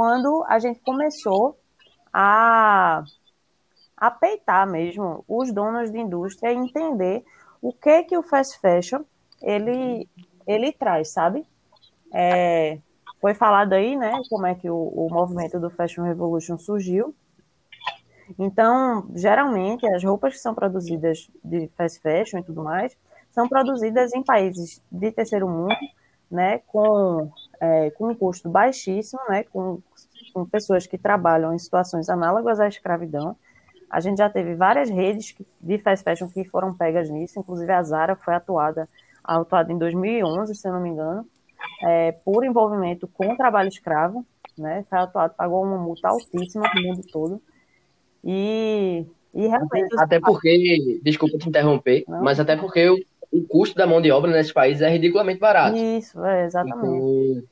quando 0.00 0.42
a 0.48 0.58
gente 0.58 0.80
começou 0.80 1.58
a, 2.10 3.04
a 3.94 4.10
peitar 4.10 4.66
mesmo 4.66 5.22
os 5.28 5.52
donos 5.52 5.92
de 5.92 5.98
indústria 5.98 6.50
e 6.50 6.56
entender 6.56 7.22
o 7.60 7.70
que 7.70 8.04
que 8.04 8.16
o 8.16 8.22
fast 8.22 8.58
fashion 8.60 9.02
ele, 9.42 10.08
ele 10.46 10.72
traz, 10.72 11.12
sabe? 11.12 11.46
É, 12.14 12.78
foi 13.20 13.34
falado 13.34 13.74
aí, 13.74 13.94
né, 13.94 14.18
como 14.30 14.46
é 14.46 14.54
que 14.54 14.70
o, 14.70 14.74
o 14.74 15.10
movimento 15.10 15.60
do 15.60 15.68
Fashion 15.68 16.04
Revolution 16.04 16.56
surgiu. 16.56 17.14
Então, 18.38 19.06
geralmente, 19.14 19.86
as 19.86 20.02
roupas 20.02 20.32
que 20.32 20.40
são 20.40 20.54
produzidas 20.54 21.30
de 21.44 21.68
fast 21.76 22.00
fashion 22.00 22.38
e 22.38 22.42
tudo 22.42 22.64
mais, 22.64 22.96
são 23.32 23.46
produzidas 23.46 24.14
em 24.14 24.22
países 24.22 24.82
de 24.90 25.12
terceiro 25.12 25.46
mundo, 25.46 25.76
né, 26.30 26.62
com, 26.68 27.30
é, 27.60 27.90
com 27.90 28.08
um 28.08 28.14
custo 28.14 28.48
baixíssimo, 28.48 29.20
né, 29.28 29.42
com 29.42 29.82
com 30.30 30.44
pessoas 30.44 30.86
que 30.86 30.96
trabalham 30.96 31.52
em 31.52 31.58
situações 31.58 32.08
análogas 32.08 32.60
à 32.60 32.68
escravidão. 32.68 33.36
A 33.90 34.00
gente 34.00 34.18
já 34.18 34.30
teve 34.30 34.54
várias 34.54 34.88
redes 34.88 35.34
de 35.60 35.78
fast 35.78 36.04
fashion 36.04 36.28
que 36.28 36.44
foram 36.44 36.72
pegas 36.72 37.10
nisso, 37.10 37.38
inclusive 37.38 37.70
a 37.72 37.82
Zara 37.82 38.14
foi 38.14 38.34
atuada, 38.34 38.88
atuada 39.24 39.72
em 39.72 39.78
2011, 39.78 40.54
se 40.54 40.68
eu 40.68 40.72
não 40.72 40.80
me 40.80 40.90
engano, 40.90 41.26
é, 41.82 42.12
por 42.24 42.44
envolvimento 42.44 43.08
com 43.08 43.36
trabalho 43.36 43.68
escravo, 43.68 44.24
né? 44.56 44.84
Foi 44.88 44.98
atuado, 44.98 45.34
pagou 45.34 45.64
uma 45.64 45.78
multa 45.78 46.08
altíssima 46.08 46.70
no 46.74 46.82
mundo 46.82 47.02
todo. 47.10 47.42
E, 48.24 49.04
e 49.34 49.46
realmente. 49.46 49.98
Até 49.98 50.20
porque, 50.20 51.00
desculpa 51.02 51.38
te 51.38 51.48
interromper, 51.48 52.04
não, 52.06 52.22
mas 52.22 52.38
até 52.38 52.56
porque 52.56 52.88
o, 52.88 52.98
o 53.32 53.42
custo 53.46 53.76
da 53.76 53.86
mão 53.86 54.00
de 54.00 54.10
obra 54.10 54.30
nesse 54.30 54.52
país 54.52 54.80
é 54.80 54.88
ridiculamente 54.88 55.40
barato. 55.40 55.76
Isso, 55.76 56.22
é, 56.24 56.44
exatamente. 56.46 56.86
Então, 56.86 57.42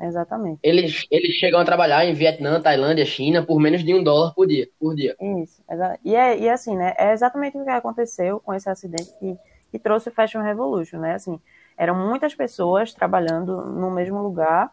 Exatamente. 0.00 0.58
Eles, 0.62 1.06
eles 1.10 1.34
chegam 1.34 1.60
a 1.60 1.64
trabalhar 1.64 2.04
em 2.04 2.12
Vietnã, 2.12 2.60
Tailândia, 2.60 3.04
China 3.04 3.44
por 3.44 3.58
menos 3.58 3.82
de 3.82 3.94
um 3.94 4.02
dólar 4.02 4.34
por 4.34 4.46
dia. 4.46 4.68
Por 4.78 4.94
dia. 4.94 5.16
Isso. 5.42 5.62
E 6.04 6.14
é, 6.14 6.38
e 6.38 6.48
assim, 6.48 6.76
né? 6.76 6.94
É 6.98 7.12
exatamente 7.12 7.56
o 7.56 7.64
que 7.64 7.70
aconteceu 7.70 8.40
com 8.40 8.52
esse 8.52 8.68
acidente 8.68 9.10
que, 9.18 9.36
que 9.70 9.78
trouxe 9.78 10.08
o 10.08 10.12
Fashion 10.12 10.42
Revolution, 10.42 10.98
né? 10.98 11.14
Assim, 11.14 11.40
eram 11.76 11.94
muitas 11.94 12.34
pessoas 12.34 12.92
trabalhando 12.92 13.64
no 13.66 13.90
mesmo 13.90 14.22
lugar 14.22 14.72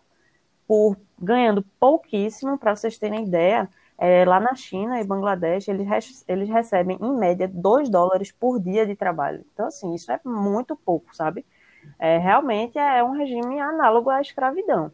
por 0.67 0.97
ganhando 1.19 1.63
pouquíssimo, 1.79 2.57
para 2.57 2.75
vocês 2.75 2.97
terem 2.97 3.23
ideia. 3.23 3.69
É, 3.97 4.25
lá 4.25 4.39
na 4.39 4.55
China 4.55 4.99
e 4.99 5.03
Bangladesh, 5.05 5.67
eles, 5.67 6.25
eles 6.27 6.49
recebem, 6.49 6.97
em 6.99 7.13
média, 7.15 7.47
2 7.47 7.89
dólares 7.89 8.31
por 8.31 8.59
dia 8.59 8.85
de 8.85 8.95
trabalho. 8.95 9.45
Então, 9.53 9.67
assim, 9.67 9.93
isso 9.93 10.11
é 10.11 10.19
muito 10.25 10.75
pouco, 10.75 11.15
sabe? 11.15 11.45
É, 11.99 12.17
realmente 12.17 12.77
é 12.77 13.03
um 13.03 13.11
regime 13.11 13.59
análogo 13.59 14.09
à 14.09 14.19
escravidão. 14.19 14.91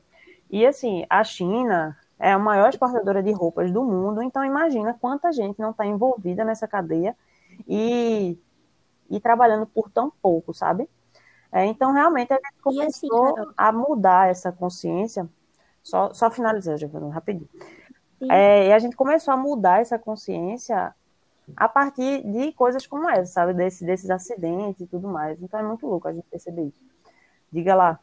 E 0.49 0.65
assim, 0.65 1.05
a 1.09 1.23
China 1.23 1.97
é 2.19 2.31
a 2.31 2.39
maior 2.39 2.69
exportadora 2.69 3.23
de 3.23 3.31
roupas 3.31 3.71
do 3.71 3.83
mundo, 3.83 4.21
então 4.21 4.43
imagina 4.43 4.97
quanta 4.99 5.31
gente 5.31 5.59
não 5.59 5.71
está 5.71 5.85
envolvida 5.85 6.43
nessa 6.43 6.67
cadeia 6.67 7.15
e, 7.67 8.37
e 9.09 9.19
trabalhando 9.19 9.65
por 9.65 9.89
tão 9.89 10.11
pouco, 10.21 10.53
sabe? 10.53 10.89
É, 11.51 11.65
então, 11.65 11.91
realmente, 11.91 12.31
a 12.31 12.35
gente 12.35 12.45
assim, 12.45 12.61
começou 12.61 13.39
assim, 13.39 13.53
a 13.57 13.71
mudar 13.71 14.29
essa 14.29 14.51
consciência. 14.51 15.27
Só, 15.81 16.13
só 16.13 16.29
finalizar, 16.29 16.77
Giovana, 16.77 17.11
rapidinho. 17.11 17.49
É, 18.29 18.67
e 18.67 18.73
a 18.73 18.79
gente 18.79 18.95
começou 18.95 19.33
a 19.33 19.37
mudar 19.37 19.81
essa 19.81 19.97
consciência 19.97 20.93
a 21.55 21.67
partir 21.67 22.21
de 22.23 22.51
coisas 22.51 22.85
como 22.85 23.09
essa, 23.09 23.31
sabe? 23.31 23.53
Desse, 23.53 23.85
desses 23.85 24.09
acidentes 24.09 24.81
e 24.81 24.87
tudo 24.87 25.07
mais. 25.07 25.41
Então 25.41 25.59
é 25.59 25.63
muito 25.63 25.87
louco 25.87 26.07
a 26.07 26.13
gente 26.13 26.27
perceber 26.29 26.63
isso. 26.63 26.83
Diga 27.51 27.73
lá. 27.73 27.99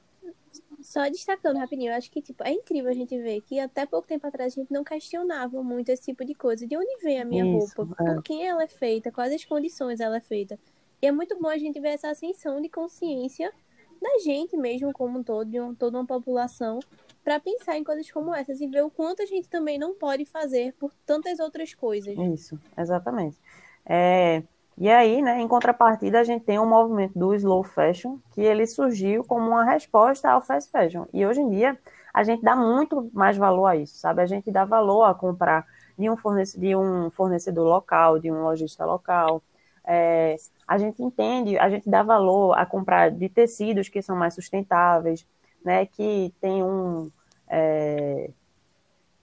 Só 0.87 1.03
destacando 1.11 1.57
rapidinho, 1.57 1.91
eu 1.91 1.97
acho 1.97 2.09
que 2.09 2.23
tipo, 2.23 2.45
é 2.45 2.53
incrível 2.53 2.89
a 2.89 2.95
gente 2.95 3.21
ver 3.21 3.41
que 3.41 3.59
até 3.59 3.85
pouco 3.85 4.07
tempo 4.07 4.25
atrás 4.25 4.53
a 4.53 4.61
gente 4.61 4.73
não 4.73 4.85
questionava 4.85 5.61
muito 5.61 5.89
esse 5.89 6.05
tipo 6.05 6.25
de 6.25 6.33
coisa. 6.33 6.65
De 6.65 6.77
onde 6.77 7.03
vem 7.03 7.21
a 7.21 7.25
minha 7.25 7.45
Isso, 7.59 7.75
roupa? 7.77 8.05
É. 8.05 8.15
Por 8.15 8.23
quem 8.23 8.47
ela 8.47 8.63
é 8.63 8.69
feita? 8.69 9.11
Quais 9.11 9.35
as 9.35 9.45
condições 9.45 9.99
ela 9.99 10.19
é 10.19 10.21
feita? 10.21 10.57
E 11.03 11.07
é 11.09 11.11
muito 11.11 11.37
bom 11.41 11.49
a 11.49 11.59
gente 11.59 11.81
ver 11.81 11.89
essa 11.89 12.09
ascensão 12.09 12.63
de 12.63 12.69
consciência 12.69 13.53
da 14.01 14.19
gente 14.23 14.57
mesmo 14.57 14.93
como 14.93 15.19
um 15.19 15.25
todo, 15.25 15.51
de 15.51 15.61
um, 15.61 15.75
toda 15.75 15.99
uma 15.99 16.07
população, 16.07 16.79
para 17.25 17.41
pensar 17.41 17.77
em 17.77 17.83
coisas 17.83 18.09
como 18.13 18.33
essas 18.33 18.61
e 18.61 18.69
ver 18.69 18.85
o 18.85 18.91
quanto 18.91 19.23
a 19.23 19.27
gente 19.27 19.49
também 19.49 19.81
não 19.81 19.93
pode 19.93 20.25
fazer 20.25 20.73
por 20.75 20.95
tantas 21.05 21.41
outras 21.41 21.75
coisas. 21.75 22.17
Isso, 22.17 22.61
exatamente. 22.79 23.37
É, 23.85 24.45
e 24.79 24.91
aí, 24.91 25.23
né, 25.23 25.41
em 25.41 25.49
contrapartida, 25.49 26.21
a 26.21 26.25
gente 26.25 26.45
tem 26.45 26.59
um 26.59 26.69
movimento 26.69 27.19
do 27.19 27.35
slow 27.35 27.65
fashion, 27.65 28.19
que 28.33 28.43
ele 28.43 28.67
surgiu 28.67 29.25
como 29.25 29.49
uma 29.49 29.65
resposta 29.65 30.31
ao 30.31 30.43
fast 30.43 30.71
fashion. 30.71 31.07
E 31.15 31.25
hoje 31.25 31.41
em 31.41 31.49
dia, 31.49 31.79
a 32.13 32.23
gente 32.23 32.43
dá 32.43 32.55
muito 32.55 33.11
mais 33.15 33.39
valor 33.39 33.67
a 33.67 33.77
isso, 33.77 33.97
sabe? 33.97 34.21
A 34.21 34.27
gente 34.27 34.51
dá 34.51 34.67
valor 34.67 35.05
a 35.05 35.15
comprar 35.15 35.67
de 35.99 36.11
um, 36.11 36.17
fornecedor, 36.17 36.69
de 36.69 36.77
um 36.77 37.11
fornecedor 37.11 37.67
local, 37.67 38.19
de 38.19 38.31
um 38.31 38.43
lojista 38.43 38.85
local. 38.85 39.43
É, 39.83 40.37
a 40.69 40.77
gente 40.77 41.03
entende, 41.03 41.59
a 41.59 41.71
gente 41.71 41.89
dá 41.89 42.03
valor 42.03 42.53
a 42.53 42.67
comprar 42.67 43.11
de 43.11 43.29
tecidos 43.31 43.89
que 43.89 44.03
são 44.03 44.15
mais 44.15 44.35
sustentáveis, 44.35 45.27
né, 45.65 45.87
que 45.87 46.35
tem 46.41 46.63
um... 46.63 47.11
É, 47.49 48.31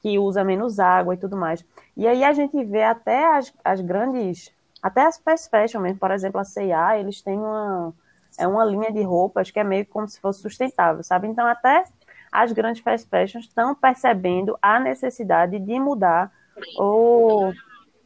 que 0.02 0.20
usa 0.20 0.44
menos 0.44 0.80
água 0.80 1.14
e 1.14 1.18
tudo 1.18 1.38
mais. 1.38 1.64
E 1.96 2.06
aí 2.06 2.24
a 2.24 2.34
gente 2.34 2.62
vê 2.66 2.84
até 2.84 3.38
as, 3.38 3.54
as 3.64 3.80
grandes 3.80 4.52
até 4.84 5.06
as 5.06 5.18
fast 5.18 5.50
fashion 5.50 5.80
mesmo, 5.80 5.98
por 5.98 6.12
exemplo, 6.12 6.42
a 6.42 6.44
C&A, 6.44 7.00
eles 7.00 7.22
têm 7.22 7.40
uma, 7.40 7.94
é 8.38 8.46
uma 8.46 8.66
linha 8.66 8.92
de 8.92 9.02
roupas 9.02 9.50
que 9.50 9.58
é 9.58 9.64
meio 9.64 9.86
como 9.86 10.06
se 10.10 10.20
fosse 10.20 10.42
sustentável, 10.42 11.02
sabe? 11.02 11.26
Então, 11.26 11.48
até 11.48 11.86
as 12.30 12.52
grandes 12.52 12.82
fast 12.82 13.08
fashion 13.08 13.40
estão 13.40 13.74
percebendo 13.74 14.58
a 14.62 14.82
necessidade 14.82 15.58
de 15.58 15.80
mudar 15.80 16.30
o, 16.78 17.54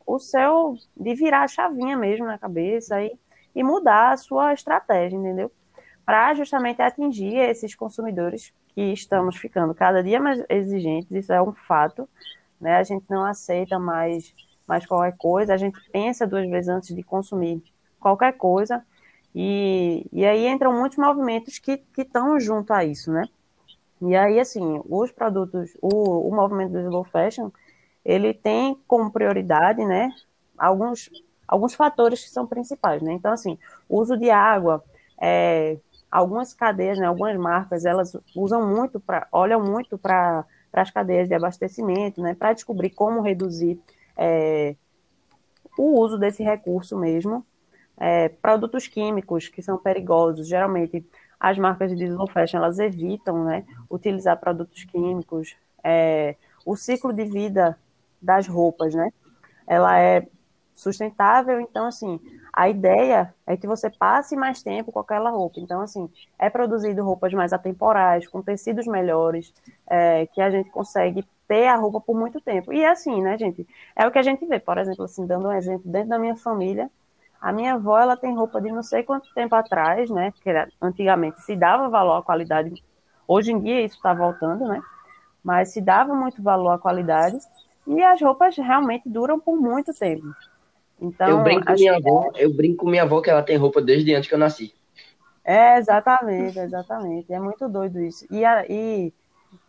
o 0.05 0.19
seu, 0.19 0.75
de 0.96 1.15
virar 1.15 1.43
a 1.43 1.48
chavinha 1.48 1.98
mesmo 1.98 2.27
na 2.27 2.38
cabeça 2.38 3.01
e, 3.01 3.17
e 3.55 3.63
mudar 3.63 4.12
a 4.12 4.17
sua 4.17 4.53
estratégia, 4.53 5.17
entendeu? 5.17 5.51
Para 6.05 6.36
justamente 6.36 6.79
atingir 6.79 7.38
esses 7.38 7.74
consumidores 7.74 8.53
que 8.75 8.93
estamos 8.93 9.36
ficando 9.36 9.74
cada 9.74 10.03
dia 10.03 10.19
mais 10.19 10.43
exigentes, 10.48 11.10
isso 11.10 11.34
é 11.34 11.41
um 11.41 11.53
fato, 11.53 12.07
né? 12.62 12.77
A 12.77 12.84
gente 12.84 13.05
não 13.10 13.25
aceita 13.25 13.79
mais 13.79 14.31
mais 14.67 14.86
qualquer 14.86 15.15
coisa, 15.17 15.53
a 15.53 15.57
gente 15.57 15.79
pensa 15.91 16.27
duas 16.27 16.47
vezes 16.50 16.69
antes 16.69 16.95
de 16.95 17.01
consumir 17.03 17.63
qualquer 18.00 18.33
coisa, 18.33 18.83
e, 19.33 20.05
e 20.12 20.25
aí 20.25 20.47
entram 20.47 20.74
muitos 20.74 20.97
movimentos 20.97 21.59
que 21.59 21.83
estão 21.97 22.39
junto 22.39 22.74
a 22.74 22.83
isso, 22.83 23.12
né? 23.12 23.24
E 24.01 24.15
aí, 24.15 24.39
assim, 24.39 24.81
os 24.88 25.12
produtos, 25.12 25.75
o, 25.81 26.27
o 26.29 26.36
movimento 26.36 26.71
do 26.71 26.79
slow 26.79 27.03
fashion, 27.03 27.50
ele 28.05 28.33
tem 28.33 28.79
como 28.88 29.12
prioridade, 29.12 29.83
né, 29.83 30.09
alguns, 30.57 31.09
alguns 31.47 31.74
fatores 31.74 32.24
que 32.24 32.29
são 32.29 32.45
principais, 32.47 33.01
né? 33.01 33.13
Então, 33.13 33.31
assim, 33.31 33.57
uso 33.89 34.15
de 34.17 34.29
água, 34.29 34.83
é, 35.19 35.77
algumas 36.12 36.53
cadeias, 36.53 36.97
né, 36.97 37.07
algumas 37.07 37.36
marcas, 37.38 37.86
elas 37.86 38.15
usam 38.36 38.65
muito, 38.67 39.00
para 39.00 39.27
olham 39.31 39.62
muito 39.62 39.97
para 39.97 40.45
as 40.74 40.91
cadeias 40.91 41.27
de 41.27 41.33
abastecimento, 41.33 42.21
né, 42.21 42.36
para 42.36 42.53
descobrir 42.53 42.91
como 42.91 43.21
reduzir 43.21 43.79
é, 44.17 44.75
o 45.77 46.00
uso 46.00 46.17
desse 46.17 46.43
recurso 46.43 46.97
mesmo. 46.97 47.45
É, 48.00 48.29
produtos 48.29 48.88
químicos 48.88 49.47
que 49.47 49.62
são 49.62 49.77
perigosos, 49.77 50.47
geralmente 50.47 51.03
as 51.39 51.57
marcas 51.57 51.95
de 51.95 52.03
slow 52.03 52.27
fashion 52.27 52.57
elas 52.57 52.77
evitam 52.77 53.43
né, 53.43 53.65
utilizar 53.89 54.39
produtos 54.39 54.83
químicos. 54.83 55.55
É, 55.83 56.36
o 56.65 56.75
ciclo 56.75 57.13
de 57.13 57.24
vida 57.25 57.77
das 58.21 58.47
roupas, 58.47 58.93
né? 58.93 59.12
Ela 59.65 60.00
é 60.00 60.27
sustentável, 60.75 61.59
então 61.59 61.86
assim, 61.86 62.19
a 62.53 62.69
ideia 62.69 63.33
é 63.45 63.55
que 63.55 63.67
você 63.67 63.89
passe 63.89 64.36
mais 64.36 64.62
tempo 64.62 64.91
com 64.91 65.00
aquela 65.00 65.29
roupa. 65.29 65.59
Então, 65.59 65.81
assim, 65.81 66.09
é 66.39 66.50
produzido 66.50 67.03
roupas 67.03 67.33
mais 67.33 67.53
atemporais, 67.53 68.27
com 68.27 68.41
tecidos 68.41 68.88
melhores, 68.88 69.53
é, 69.88 70.25
que 70.27 70.41
a 70.41 70.50
gente 70.50 70.69
consegue 70.69 71.24
ter 71.48 71.68
a 71.68 71.75
roupa 71.75 72.01
por 72.01 72.18
muito 72.18 72.42
tempo. 72.42 72.74
E 72.74 72.84
é 72.84 72.89
assim, 72.89 73.22
né, 73.22 73.38
gente? 73.38 73.66
É 73.96 74.06
o 74.06 74.12
que 74.12 74.20
a 74.20 74.24
gente 74.24 74.46
vê, 74.46 74.60
por 74.60 74.77
exemplo, 74.77 75.06
assim, 75.06 75.25
dando 75.25 75.48
um 75.48 75.51
exemplo, 75.51 75.89
dentro 75.89 76.10
da 76.10 76.20
minha 76.20 76.36
família, 76.36 76.89
a 77.39 77.51
minha 77.51 77.75
avó, 77.75 77.98
ela 77.98 78.18
tem 78.18 78.36
roupa 78.36 78.60
de 78.60 78.72
não 78.72 78.84
sei 78.84 79.04
quanto 79.04 79.34
tempo 79.34 79.56
atrás, 79.56 80.10
né? 80.10 80.32
Porque 80.32 80.50
antigamente 80.82 81.42
se 81.44 81.56
dava 81.56 81.88
valor 81.88 82.18
à 82.18 82.22
qualidade. 82.22 82.84
Hoje 83.27 83.51
em 83.51 83.60
dia 83.60 83.82
isso 83.82 83.96
está 83.96 84.13
voltando, 84.13 84.68
né? 84.68 84.82
Mas 85.44 85.70
se 85.70 85.80
dava 85.80 86.13
muito 86.13 86.42
valor 86.42 86.72
à 86.72 86.77
qualidade 86.77 87.38
e 87.86 88.04
as 88.04 88.22
roupas 88.22 88.58
realmente 88.58 89.08
duram 89.08 89.39
por 89.39 89.56
muito 89.56 89.94
tempo. 89.94 90.25
Então, 91.00 91.30
eu 91.30 91.44
brinco 91.44 91.66
com 91.66 91.74
minha 91.74 91.96
avó, 91.96 92.32
eu 92.36 92.54
brinco 92.54 92.77
com 92.77 92.89
minha 92.89 93.04
avó 93.04 93.22
que 93.22 93.30
ela 93.30 93.44
tem 93.44 93.56
roupa 93.56 93.82
desde 93.82 94.13
antes 94.16 94.27
que 94.27 94.34
eu 94.34 94.39
nasci. 94.39 94.74
É, 95.44 95.77
exatamente, 95.77 96.60
exatamente. 96.60 97.32
É 97.32 97.39
muito 97.39 97.70
doido 97.70 98.01
isso. 98.01 98.25
E, 98.32 98.44
a, 98.44 98.66
e 98.68 99.13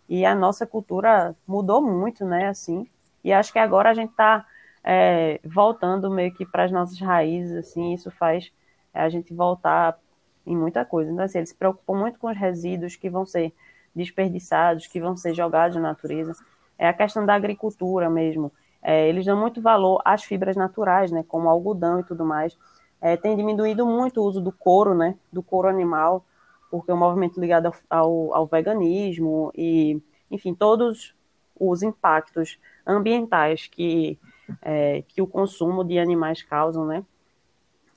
e 0.08 0.24
a 0.24 0.34
nossa 0.34 0.66
cultura 0.66 1.36
mudou 1.46 1.82
muito, 1.82 2.24
né, 2.24 2.48
assim, 2.48 2.86
e 3.22 3.32
acho 3.32 3.52
que 3.52 3.58
agora 3.58 3.90
a 3.90 3.94
gente 3.94 4.10
está 4.10 4.46
é, 4.82 5.40
voltando 5.44 6.10
meio 6.10 6.32
que 6.32 6.46
para 6.46 6.64
as 6.64 6.72
nossas 6.72 6.98
raízes, 6.98 7.56
assim, 7.56 7.92
isso 7.92 8.10
faz 8.10 8.50
a 8.94 9.08
gente 9.08 9.34
voltar 9.34 9.98
em 10.46 10.56
muita 10.56 10.84
coisa. 10.84 11.10
Então, 11.10 11.24
assim, 11.24 11.38
eles 11.38 11.50
se 11.50 11.54
preocupam 11.54 11.94
muito 11.94 12.18
com 12.18 12.30
os 12.30 12.36
resíduos 12.36 12.96
que 12.96 13.10
vão 13.10 13.26
ser 13.26 13.52
desperdiçados, 13.94 14.86
que 14.86 15.00
vão 15.00 15.16
ser 15.16 15.34
jogados 15.34 15.76
na 15.76 15.82
natureza. 15.82 16.34
É 16.78 16.88
a 16.88 16.92
questão 16.92 17.26
da 17.26 17.34
agricultura 17.34 18.08
mesmo. 18.08 18.50
É, 18.82 19.08
eles 19.08 19.26
dão 19.26 19.38
muito 19.38 19.60
valor 19.60 20.00
às 20.04 20.22
fibras 20.22 20.56
naturais, 20.56 21.10
né, 21.10 21.24
como 21.26 21.48
algodão 21.48 22.00
e 22.00 22.04
tudo 22.04 22.24
mais. 22.24 22.56
É, 23.00 23.16
tem 23.16 23.36
diminuído 23.36 23.84
muito 23.84 24.20
o 24.20 24.24
uso 24.24 24.40
do 24.40 24.52
couro, 24.52 24.94
né, 24.94 25.16
do 25.32 25.42
couro 25.42 25.68
animal, 25.68 26.24
porque 26.70 26.90
é 26.90 26.94
um 26.94 26.98
movimento 26.98 27.40
ligado 27.40 27.72
ao, 27.88 28.34
ao 28.34 28.46
veganismo 28.46 29.52
e, 29.54 30.00
enfim, 30.30 30.54
todos 30.54 31.14
os 31.58 31.82
impactos 31.82 32.58
ambientais 32.86 33.66
que, 33.66 34.18
é, 34.62 35.02
que 35.08 35.20
o 35.20 35.26
consumo 35.26 35.84
de 35.84 35.98
animais 35.98 36.42
causam, 36.42 36.86
né? 36.86 37.04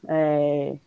É, 0.07 0.77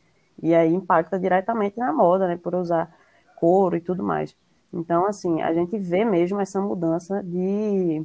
e 0.42 0.54
aí 0.54 0.74
impacta 0.74 1.18
diretamente 1.18 1.78
na 1.78 1.92
moda, 1.92 2.26
né? 2.26 2.36
Por 2.36 2.54
usar 2.54 2.94
couro 3.36 3.76
e 3.76 3.80
tudo 3.80 4.02
mais. 4.02 4.36
Então, 4.72 5.06
assim, 5.06 5.40
a 5.40 5.52
gente 5.54 5.78
vê 5.78 6.04
mesmo 6.04 6.40
essa 6.40 6.60
mudança 6.60 7.22
de, 7.22 8.04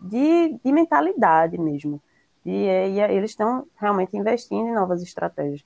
de, 0.00 0.58
de 0.64 0.72
mentalidade 0.72 1.58
mesmo. 1.58 2.00
E, 2.44 2.64
e 2.64 3.00
eles 3.00 3.32
estão 3.32 3.66
realmente 3.76 4.16
investindo 4.16 4.66
em 4.66 4.74
novas 4.74 5.02
estratégias. 5.02 5.62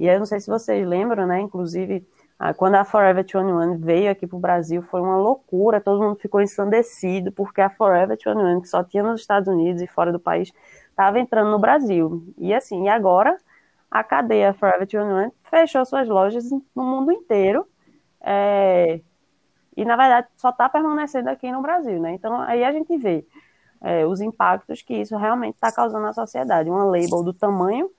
E 0.00 0.06
eu 0.06 0.18
não 0.18 0.24
sei 0.24 0.40
se 0.40 0.48
vocês 0.48 0.86
lembram, 0.88 1.26
né? 1.26 1.40
Inclusive, 1.40 2.08
quando 2.56 2.76
a 2.76 2.84
Forever 2.84 3.22
21 3.22 3.76
veio 3.78 4.10
aqui 4.10 4.26
para 4.26 4.36
o 4.36 4.40
Brasil, 4.40 4.80
foi 4.80 4.98
uma 4.98 5.18
loucura, 5.18 5.78
todo 5.78 6.02
mundo 6.02 6.18
ficou 6.18 6.40
ensandecido, 6.40 7.30
porque 7.30 7.60
a 7.60 7.68
Forever 7.68 8.16
21, 8.16 8.62
que 8.62 8.68
só 8.68 8.82
tinha 8.82 9.02
nos 9.02 9.20
Estados 9.20 9.46
Unidos 9.46 9.82
e 9.82 9.86
fora 9.86 10.10
do 10.10 10.18
país, 10.18 10.50
estava 10.88 11.20
entrando 11.20 11.50
no 11.50 11.58
Brasil. 11.58 12.24
E 12.38 12.54
assim, 12.54 12.84
e 12.84 12.88
agora 12.88 13.36
a 13.90 14.02
cadeia 14.02 14.54
Forever 14.54 14.80
21 14.80 15.32
fechou 15.50 15.84
suas 15.84 16.08
lojas 16.08 16.50
no 16.50 16.82
mundo 16.82 17.12
inteiro. 17.12 17.66
É, 18.22 19.02
e 19.76 19.84
na 19.84 19.96
verdade 19.96 20.28
só 20.38 20.48
está 20.48 20.66
permanecendo 20.66 21.28
aqui 21.28 21.52
no 21.52 21.60
Brasil, 21.60 22.00
né? 22.00 22.14
Então 22.14 22.40
aí 22.40 22.64
a 22.64 22.72
gente 22.72 22.96
vê 22.96 23.26
é, 23.82 24.06
os 24.06 24.22
impactos 24.22 24.80
que 24.80 24.94
isso 24.94 25.14
realmente 25.18 25.56
está 25.56 25.70
causando 25.70 26.04
na 26.04 26.14
sociedade. 26.14 26.70
Uma 26.70 26.84
label 26.84 27.22
do 27.22 27.34
tamanho 27.34 27.90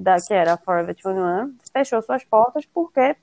da 0.00 0.16
que 0.20 0.32
era 0.32 0.54
a 0.54 0.56
Forever 0.56 0.94
21 0.94 1.54
fechou 1.72 2.02
suas 2.02 2.24
portas 2.24 2.64
porque 2.66 3.16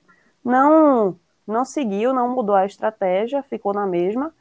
não 0.43 1.17
não 1.46 1.63
seguiu, 1.63 2.13
não 2.13 2.36
mudou 2.36 2.55
a 2.55 2.65
estratégia, 2.65 3.41
ficou 3.41 3.74
na 3.74 3.88
mesma 3.88 4.34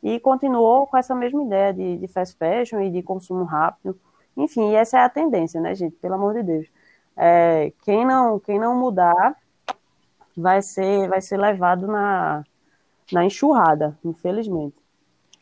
e 0.00 0.20
continuou 0.20 0.86
com 0.86 0.96
essa 0.96 1.14
mesma 1.14 1.42
ideia 1.42 1.74
de, 1.74 1.98
de 1.98 2.08
fast 2.08 2.36
fashion 2.36 2.80
e 2.80 2.90
de 2.90 3.02
consumo 3.02 3.44
rápido. 3.44 3.98
Enfim, 4.36 4.74
essa 4.74 4.98
é 4.98 5.02
a 5.02 5.08
tendência, 5.08 5.60
né, 5.60 5.74
gente? 5.74 5.96
Pelo 5.96 6.14
amor 6.14 6.34
de 6.34 6.42
Deus. 6.42 6.66
É, 7.16 7.72
quem 7.84 8.04
não 8.06 8.38
quem 8.38 8.58
não 8.58 8.78
mudar 8.78 9.36
vai 10.36 10.62
ser 10.62 11.08
vai 11.08 11.20
ser 11.20 11.36
levado 11.36 11.86
na, 11.86 12.44
na 13.12 13.24
enxurrada, 13.24 13.98
infelizmente. 14.04 14.76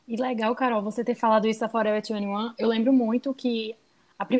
E 0.09 0.17
legal, 0.17 0.55
Carol, 0.57 0.83
você 0.83 1.05
ter 1.05 1.15
falado 1.15 1.47
isso 1.47 1.61
da 1.61 1.69
Forever 1.69 2.03
21. 2.03 2.55
Eu 2.59 2.67
lembro 2.67 2.93
muito 2.93 3.33
que 3.33 3.77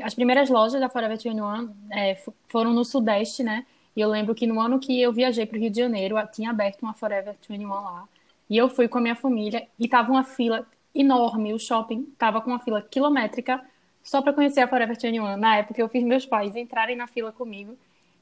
as 0.03 0.15
primeiras 0.15 0.51
lojas 0.51 0.81
da 0.81 0.89
Forever 0.89 1.17
21 1.17 1.75
é, 1.91 2.23
foram 2.49 2.73
no 2.73 2.85
Sudeste, 2.85 3.43
né? 3.43 3.65
E 3.97 4.01
eu 4.01 4.09
lembro 4.09 4.35
que 4.35 4.47
no 4.47 4.61
ano 4.61 4.79
que 4.79 5.01
eu 5.01 5.13
viajei 5.13 5.47
para 5.47 5.57
o 5.57 5.61
Rio 5.61 5.71
de 5.71 5.79
Janeiro, 5.79 6.17
tinha 6.33 6.51
aberto 6.51 6.83
uma 6.83 6.95
Forever 6.95 7.35
21 7.49 7.69
lá. 7.69 8.09
E 8.49 8.57
eu 8.57 8.69
fui 8.69 8.89
com 8.89 8.99
a 8.99 9.01
minha 9.01 9.17
família 9.17 9.67
e 9.79 9.89
tava 9.89 10.11
uma 10.11 10.25
fila 10.25 10.67
enorme. 10.95 11.53
O 11.55 11.59
shopping 11.59 12.05
tava 12.19 12.41
com 12.41 12.51
uma 12.51 12.59
fila 12.59 12.83
quilométrica 12.83 13.65
só 14.03 14.21
para 14.23 14.33
conhecer 14.33 14.61
a 14.61 14.69
Forever 14.69 14.97
21. 14.97 15.37
Na 15.37 15.57
época 15.57 15.81
eu 15.81 15.89
fiz 15.89 16.05
meus 16.05 16.27
pais 16.27 16.55
entrarem 16.57 16.97
na 16.97 17.07
fila 17.07 17.33
comigo 17.33 17.77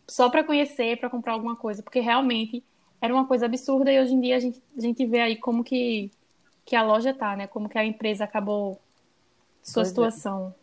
só 0.08 0.30
para 0.30 0.42
conhecer, 0.42 0.98
para 0.98 1.10
comprar 1.10 1.34
alguma 1.34 1.54
coisa, 1.54 1.82
porque 1.82 2.00
realmente 2.00 2.64
era 3.00 3.12
uma 3.12 3.26
coisa 3.26 3.46
absurda 3.46 3.92
e 3.92 4.00
hoje 4.00 4.14
em 4.14 4.20
dia 4.20 4.36
a 4.36 4.40
gente, 4.40 4.62
a 4.76 4.80
gente 4.80 5.04
vê 5.06 5.20
aí 5.20 5.36
como 5.36 5.62
que, 5.62 6.10
que 6.64 6.74
a 6.74 6.82
loja 6.82 7.12
tá, 7.12 7.36
né? 7.36 7.46
Como 7.46 7.68
que 7.68 7.78
a 7.78 7.84
empresa 7.84 8.24
acabou 8.24 8.80
sua 9.62 9.82
pois 9.82 9.86
é. 9.86 9.90
situação. 9.90 10.54
É. 10.54 10.57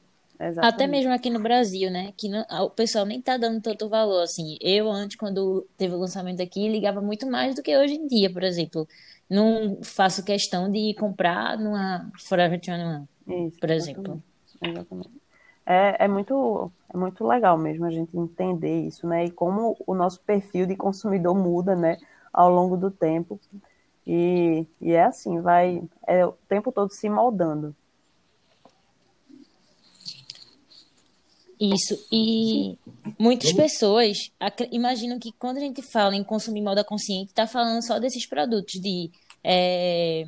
Até 0.58 0.88
mesmo 0.88 1.12
aqui 1.12 1.30
no 1.30 1.40
Brasil, 1.40 1.90
né? 1.90 2.14
Que 2.18 2.28
não, 2.30 2.46
o 2.64 2.70
pessoal 2.70 3.06
nem 3.06 3.22
tá 3.22 3.38
dando 3.38 3.62
tanto 3.62 3.88
valor, 3.88 4.22
assim. 4.22 4.58
Eu, 4.62 4.92
antes, 4.92 5.18
quando 5.18 5.68
teve 5.78 5.94
o 5.94 6.00
lançamento 6.00 6.42
aqui, 6.42 6.68
ligava 6.68 7.02
muito 7.02 7.26
mais 7.30 7.56
do 7.56 7.64
que 7.64 7.78
hoje 7.78 7.94
em 7.94 8.08
dia, 8.08 8.32
por 8.32 8.44
exemplo. 8.44 8.88
Não 9.30 9.80
faço 9.84 10.24
questão 10.24 10.70
de 10.70 10.94
comprar 10.96 11.58
numa 11.58 12.12
Forever 12.20 12.60
21, 12.60 13.08
Isso, 13.48 13.60
por 13.60 13.70
exemplo. 13.72 14.24
Exatamente. 14.62 15.10
É, 15.66 16.06
é, 16.06 16.08
muito, 16.08 16.72
é 16.94 16.98
muito 16.98 17.26
legal 17.26 17.58
mesmo 17.58 17.86
a 17.86 17.92
gente 17.92 18.16
entender 18.16 18.82
isso, 18.82 19.08
né? 19.08 19.26
E 19.26 19.32
como 19.32 19.76
o 19.88 19.96
nosso 19.96 20.22
perfil 20.22 20.68
de 20.68 20.76
consumidor 20.76 21.36
muda, 21.36 21.76
né? 21.76 21.98
Ao 22.32 22.52
longo 22.52 22.78
do 22.78 22.92
tempo. 22.92 23.40
E, 24.06 24.68
e 24.80 24.94
é 24.94 25.04
assim, 25.06 25.42
vai 25.42 25.82
é 26.06 26.26
o 26.26 26.34
tempo 26.48 26.72
todo 26.72 26.92
se 26.92 27.10
moldando. 27.10 27.76
Isso. 31.60 31.98
E 32.12 32.78
muitas 33.18 33.54
pessoas 33.54 34.32
imaginam 34.72 35.18
que 35.18 35.32
quando 35.32 35.58
a 35.58 35.62
gente 35.62 35.82
fala 35.82 36.16
em 36.16 36.24
consumir 36.24 36.62
moda 36.62 36.84
consciente, 36.84 37.32
está 37.32 37.48
falando 37.48 37.82
só 37.86 37.98
desses 37.98 38.26
produtos 38.26 38.74
de 38.82 39.10
é, 39.44 40.28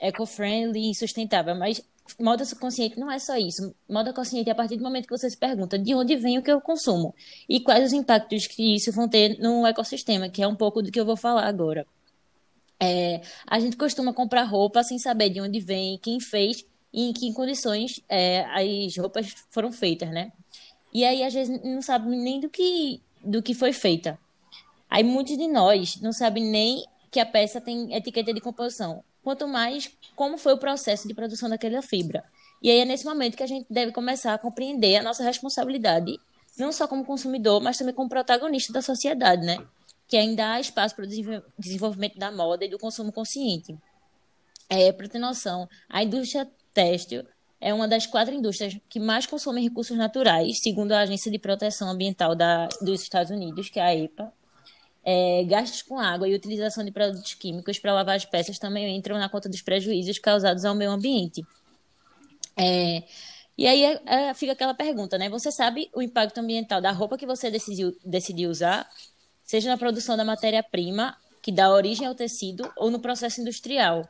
eco-friendly 0.00 0.90
e 0.90 0.94
sustentável. 0.94 1.54
Mas 1.54 1.80
moda 2.18 2.44
consciente 2.58 2.98
não 2.98 3.10
é 3.10 3.18
só 3.18 3.36
isso. 3.36 3.74
Moda 3.88 4.12
consciente 4.12 4.48
é 4.48 4.52
a 4.52 4.56
partir 4.56 4.76
do 4.76 4.82
momento 4.82 5.06
que 5.06 5.16
você 5.16 5.30
se 5.30 5.36
pergunta 5.36 5.78
de 5.78 5.94
onde 5.94 6.16
vem 6.16 6.38
o 6.38 6.42
que 6.42 6.50
eu 6.50 6.60
consumo 6.60 7.14
e 7.48 7.60
quais 7.60 7.86
os 7.86 7.92
impactos 7.92 8.46
que 8.46 8.74
isso 8.74 8.90
vão 8.90 9.08
ter 9.08 9.38
no 9.38 9.66
ecossistema, 9.66 10.28
que 10.28 10.42
é 10.42 10.48
um 10.48 10.56
pouco 10.56 10.82
do 10.82 10.90
que 10.90 10.98
eu 10.98 11.06
vou 11.06 11.16
falar 11.16 11.46
agora. 11.46 11.86
É, 12.80 13.20
a 13.46 13.60
gente 13.60 13.76
costuma 13.76 14.12
comprar 14.12 14.42
roupa 14.42 14.82
sem 14.82 14.98
saber 14.98 15.30
de 15.30 15.40
onde 15.40 15.60
vem, 15.60 15.98
quem 15.98 16.18
fez 16.18 16.64
e 16.92 17.08
em 17.08 17.12
que 17.12 17.32
condições 17.32 18.00
é, 18.08 18.44
as 18.44 18.96
roupas 18.96 19.32
foram 19.50 19.72
feitas, 19.72 20.10
né? 20.10 20.32
E 20.94 21.04
aí, 21.04 21.24
às 21.24 21.34
vezes, 21.34 21.60
não 21.64 21.82
sabe 21.82 22.08
nem 22.08 22.38
do 22.38 22.48
que, 22.48 23.02
do 23.22 23.42
que 23.42 23.52
foi 23.52 23.72
feita. 23.72 24.16
Aí, 24.88 25.02
muitos 25.02 25.36
de 25.36 25.48
nós 25.48 26.00
não 26.00 26.12
sabem 26.12 26.44
nem 26.44 26.84
que 27.10 27.18
a 27.18 27.26
peça 27.26 27.60
tem 27.60 27.92
etiqueta 27.94 28.32
de 28.32 28.40
composição. 28.40 29.02
Quanto 29.22 29.48
mais 29.48 29.90
como 30.14 30.38
foi 30.38 30.52
o 30.52 30.58
processo 30.58 31.08
de 31.08 31.14
produção 31.14 31.48
daquela 31.48 31.82
fibra. 31.82 32.24
E 32.62 32.70
aí 32.70 32.78
é 32.78 32.84
nesse 32.84 33.04
momento 33.04 33.36
que 33.36 33.42
a 33.42 33.46
gente 33.46 33.66
deve 33.68 33.92
começar 33.92 34.34
a 34.34 34.38
compreender 34.38 34.96
a 34.96 35.02
nossa 35.02 35.22
responsabilidade, 35.22 36.18
não 36.58 36.72
só 36.72 36.86
como 36.86 37.04
consumidor, 37.04 37.60
mas 37.60 37.76
também 37.76 37.94
como 37.94 38.08
protagonista 38.08 38.72
da 38.72 38.80
sociedade, 38.80 39.44
né? 39.44 39.58
Que 40.06 40.16
ainda 40.16 40.52
há 40.52 40.60
espaço 40.60 40.94
para 40.94 41.04
o 41.04 41.08
desenvolvimento 41.58 42.18
da 42.18 42.30
moda 42.30 42.64
e 42.64 42.70
do 42.70 42.78
consumo 42.78 43.12
consciente. 43.12 43.76
É, 44.68 44.92
para 44.92 45.08
ter 45.08 45.18
noção, 45.18 45.68
a 45.88 46.02
indústria 46.02 46.50
têxtil 46.72 47.24
é 47.64 47.72
uma 47.72 47.88
das 47.88 48.04
quatro 48.06 48.34
indústrias 48.34 48.76
que 48.90 49.00
mais 49.00 49.24
consomem 49.24 49.64
recursos 49.64 49.96
naturais, 49.96 50.58
segundo 50.58 50.92
a 50.92 51.00
Agência 51.00 51.32
de 51.32 51.38
Proteção 51.38 51.88
Ambiental 51.88 52.34
da, 52.34 52.68
dos 52.82 53.00
Estados 53.00 53.30
Unidos, 53.30 53.70
que 53.70 53.80
é 53.80 53.82
a 53.82 53.96
EPA. 53.96 54.30
É, 55.02 55.42
gastos 55.44 55.80
com 55.80 55.98
água 55.98 56.28
e 56.28 56.34
utilização 56.34 56.84
de 56.84 56.90
produtos 56.90 57.32
químicos 57.32 57.78
para 57.78 57.94
lavar 57.94 58.16
as 58.16 58.26
peças 58.26 58.58
também 58.58 58.94
entram 58.94 59.18
na 59.18 59.30
conta 59.30 59.48
dos 59.48 59.62
prejuízos 59.62 60.18
causados 60.18 60.66
ao 60.66 60.74
meio 60.74 60.90
ambiente. 60.90 61.42
É, 62.54 63.02
e 63.56 63.66
aí 63.66 63.82
é, 63.82 64.02
é 64.04 64.34
fica 64.34 64.52
aquela 64.52 64.74
pergunta, 64.74 65.16
né? 65.16 65.30
Você 65.30 65.50
sabe 65.50 65.90
o 65.94 66.02
impacto 66.02 66.36
ambiental 66.36 66.82
da 66.82 66.92
roupa 66.92 67.16
que 67.16 67.24
você 67.24 67.50
decidiu, 67.50 67.96
decidiu 68.04 68.50
usar, 68.50 68.86
seja 69.42 69.70
na 69.70 69.78
produção 69.78 70.18
da 70.18 70.24
matéria-prima, 70.24 71.16
que 71.40 71.50
dá 71.50 71.70
origem 71.70 72.06
ao 72.06 72.14
tecido, 72.14 72.70
ou 72.76 72.90
no 72.90 73.00
processo 73.00 73.40
industrial. 73.40 74.06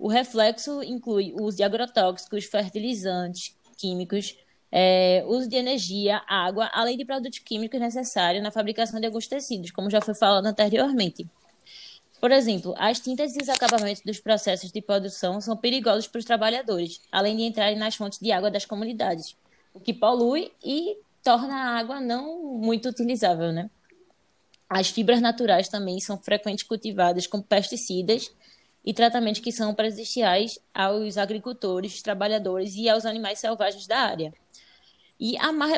O 0.00 0.08
reflexo 0.08 0.82
inclui 0.82 1.34
o 1.34 1.42
uso 1.42 1.58
de 1.58 1.62
agrotóxicos, 1.62 2.46
fertilizantes, 2.46 3.54
químicos, 3.76 4.34
é, 4.72 5.22
uso 5.26 5.46
de 5.46 5.56
energia, 5.56 6.22
água, 6.26 6.70
além 6.72 6.96
de 6.96 7.04
produtos 7.04 7.38
químicos 7.40 7.78
necessários 7.78 8.42
na 8.42 8.50
fabricação 8.50 8.98
de 8.98 9.04
alguns 9.04 9.28
tecidos, 9.28 9.70
como 9.70 9.90
já 9.90 10.00
foi 10.00 10.14
falado 10.14 10.46
anteriormente. 10.46 11.28
Por 12.18 12.32
exemplo, 12.32 12.74
as 12.78 12.98
tintas 12.98 13.36
e 13.36 13.42
os 13.42 13.50
acabamentos 13.50 14.02
dos 14.02 14.18
processos 14.18 14.72
de 14.72 14.80
produção 14.80 15.38
são 15.38 15.54
perigosos 15.54 16.08
para 16.08 16.18
os 16.18 16.24
trabalhadores, 16.24 17.02
além 17.12 17.36
de 17.36 17.42
entrarem 17.42 17.78
nas 17.78 17.94
fontes 17.94 18.18
de 18.18 18.32
água 18.32 18.50
das 18.50 18.64
comunidades, 18.64 19.36
o 19.74 19.80
que 19.80 19.92
polui 19.92 20.50
e 20.64 20.96
torna 21.22 21.54
a 21.54 21.78
água 21.78 22.00
não 22.00 22.54
muito 22.54 22.88
utilizável, 22.88 23.52
né? 23.52 23.68
As 24.66 24.88
fibras 24.88 25.20
naturais 25.20 25.68
também 25.68 26.00
são 26.00 26.16
frequentemente 26.16 26.64
cultivadas 26.64 27.26
com 27.26 27.42
pesticidas 27.42 28.30
e 28.84 28.94
tratamentos 28.94 29.40
que 29.40 29.52
são 29.52 29.74
prejudiciais 29.74 30.58
aos 30.74 31.18
agricultores, 31.18 32.02
trabalhadores 32.02 32.74
e 32.74 32.88
aos 32.88 33.04
animais 33.04 33.38
selvagens 33.38 33.86
da 33.86 33.98
área. 33.98 34.32
E 35.18 35.36
mais 35.52 35.74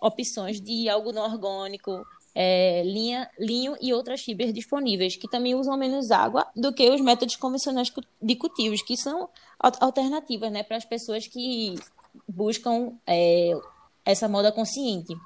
opções 0.00 0.60
de 0.60 0.88
algodão 0.88 1.24
orgânico, 1.24 2.04
é, 2.34 2.82
linha, 2.84 3.30
linho 3.38 3.76
e 3.80 3.94
outras 3.94 4.20
fibras 4.20 4.52
disponíveis, 4.52 5.16
que 5.16 5.28
também 5.28 5.54
usam 5.54 5.76
menos 5.76 6.10
água 6.10 6.46
do 6.54 6.72
que 6.72 6.90
os 6.90 7.00
métodos 7.00 7.36
convencionais 7.36 7.92
de 8.20 8.36
cultivos, 8.36 8.82
que 8.82 8.96
são 8.96 9.30
alternativas 9.58 10.52
né, 10.52 10.62
para 10.62 10.76
as 10.76 10.84
pessoas 10.84 11.26
que 11.26 11.76
buscam 12.28 12.92
é, 13.06 13.52
essa 14.04 14.28
moda 14.28 14.52
consciente. 14.52 15.16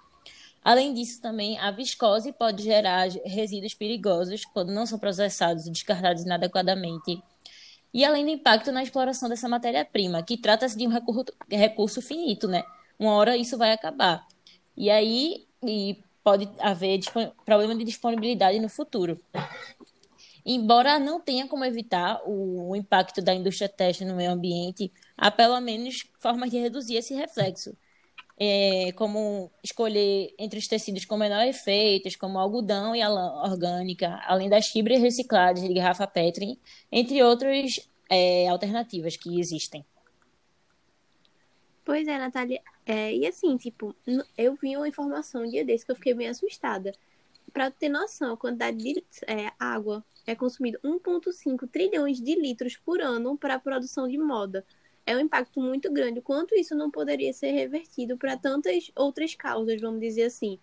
Além 0.69 0.93
disso, 0.93 1.19
também 1.23 1.59
a 1.59 1.71
viscose 1.71 2.31
pode 2.31 2.63
gerar 2.63 3.09
resíduos 3.25 3.73
perigosos 3.73 4.45
quando 4.45 4.71
não 4.71 4.85
são 4.85 4.99
processados 4.99 5.67
e 5.67 5.71
descartados 5.71 6.25
inadequadamente. 6.25 7.23
E 7.95 8.05
além 8.05 8.23
do 8.23 8.31
impacto 8.31 8.71
na 8.71 8.83
exploração 8.83 9.31
dessa 9.31 9.49
matéria-prima, 9.49 10.23
que 10.23 10.37
trata-se 10.37 10.77
de 10.77 10.87
um 10.87 10.91
recurso, 11.49 12.03
finito, 12.03 12.47
né? 12.47 12.65
Uma 12.99 13.15
hora 13.15 13.35
isso 13.35 13.57
vai 13.57 13.73
acabar. 13.73 14.27
E 14.77 14.91
aí 14.91 15.47
e 15.65 16.03
pode 16.23 16.47
haver 16.61 17.01
problema 17.47 17.75
de 17.75 17.85
disponibilidade 17.85 18.61
no 18.61 18.69
futuro. 18.69 19.19
Embora 20.45 20.99
não 20.99 21.19
tenha 21.19 21.49
como 21.49 21.65
evitar 21.65 22.21
o 22.27 22.77
impacto 22.77 23.23
da 23.23 23.33
indústria 23.33 23.71
têxtil 23.71 24.07
no 24.07 24.17
meio 24.17 24.33
ambiente, 24.33 24.93
há 25.17 25.31
pelo 25.31 25.59
menos 25.63 26.05
formas 26.19 26.51
de 26.51 26.59
reduzir 26.59 26.97
esse 26.97 27.15
reflexo 27.15 27.75
é, 28.39 28.93
como 28.93 29.51
escolher 29.65 30.33
entre 30.39 30.59
os 30.59 30.69
tecidos 30.69 31.05
com 31.05 31.17
menor 31.17 31.45
efeitos, 31.45 32.15
como 32.15 32.39
algodão 32.39 32.95
e 32.95 33.03
a 33.03 33.09
lã 33.09 33.43
orgânica, 33.43 34.21
além 34.27 34.49
das 34.49 34.69
fibras 34.69 35.01
recicladas 35.01 35.63
de 35.63 35.75
garrafa 35.75 36.07
Petri, 36.07 36.59
entre 36.91 37.21
outras 37.23 37.89
é, 38.09 38.49
alternativas 38.49 39.17
que 39.17 39.41
existem. 39.41 39.85
Pois 41.85 42.07
é, 42.07 42.19
Natália. 42.19 42.61
É, 42.87 43.13
e 43.13 43.27
assim, 43.27 43.57
tipo, 43.57 43.95
eu 44.37 44.55
vi 44.55 44.77
uma 44.77 44.87
informação 44.87 45.43
um 45.43 45.49
dia 45.49 45.65
desse 45.65 45.85
que 45.85 45.91
eu 45.91 45.97
fiquei 45.97 46.15
bem 46.15 46.29
assustada. 46.29 46.93
Para 47.53 47.71
ter 47.71 47.89
noção, 47.89 48.35
a 48.35 48.37
quantidade 48.37 48.77
de 48.77 49.03
é, 49.27 49.51
água 49.59 50.05
é 50.27 50.35
consumida 50.35 50.79
1,5 50.85 51.67
trilhões 51.69 52.21
de 52.21 52.35
litros 52.35 52.77
por 52.77 53.01
ano 53.01 53.37
para 53.37 53.55
a 53.55 53.59
produção 53.59 54.07
de 54.07 54.19
moda 54.19 54.65
é 55.11 55.17
um 55.17 55.21
impacto 55.21 55.61
muito 55.61 55.91
grande. 55.91 56.21
Quanto 56.21 56.55
isso 56.55 56.75
não 56.75 56.91
poderia 56.91 57.33
ser 57.33 57.51
revertido 57.53 58.17
para 58.17 58.37
tantas 58.37 58.91
outras 58.95 59.35
causas, 59.35 59.81
vamos 59.81 60.01
dizer 60.01 60.25
assim. 60.25 60.59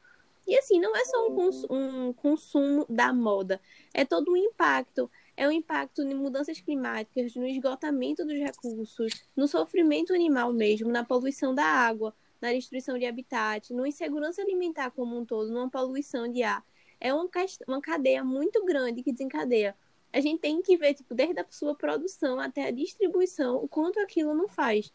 E 0.47 0.55
assim, 0.58 0.79
não 0.79 0.95
é 0.95 1.03
só 1.05 1.27
um, 1.27 1.36
cons 1.36 1.65
um 1.69 2.13
consumo 2.13 2.86
da 2.88 3.12
moda, 3.12 3.60
é 3.93 4.05
todo 4.05 4.31
um 4.31 4.38
impacto 4.38 5.10
é 5.38 5.47
o 5.47 5.51
impacto 5.51 6.01
em 6.01 6.13
mudanças 6.13 6.62
climáticas, 6.62 7.36
no 7.36 7.45
esgotamento 7.45 8.23
dos 8.23 8.38
recursos, 8.38 9.25
no 9.36 9.47
sofrimento 9.47 10.13
animal 10.13 10.53
mesmo, 10.53 10.89
na 10.89 11.03
poluição 11.03 11.53
da 11.53 11.65
água, 11.65 12.15
na 12.41 12.53
destruição 12.53 12.97
de 12.97 13.05
habitat, 13.05 13.73
na 13.73 13.88
insegurança 13.88 14.41
alimentar 14.41 14.91
como 14.91 15.17
um 15.17 15.25
todo, 15.25 15.51
numa 15.51 15.69
poluição 15.69 16.31
de 16.31 16.41
ar. 16.41 16.63
É 17.01 17.13
uma, 17.13 17.27
uma 17.67 17.81
cadeia 17.81 18.23
muito 18.23 18.63
grande 18.63 19.03
que 19.03 19.12
desencadeia. 19.12 19.75
A 20.15 20.21
gente 20.21 20.39
tem 20.39 20.62
que 20.62 20.78
ver, 20.78 20.93
tipo, 20.93 21.13
desde 21.13 21.38
a 21.41 21.45
sua 21.49 21.75
produção 21.75 22.39
até 22.39 22.67
a 22.67 22.71
distribuição, 22.71 23.58
o 23.58 23.67
quanto 23.67 23.99
aquilo 23.99 24.34
não 24.34 24.47
faz. 24.47 24.89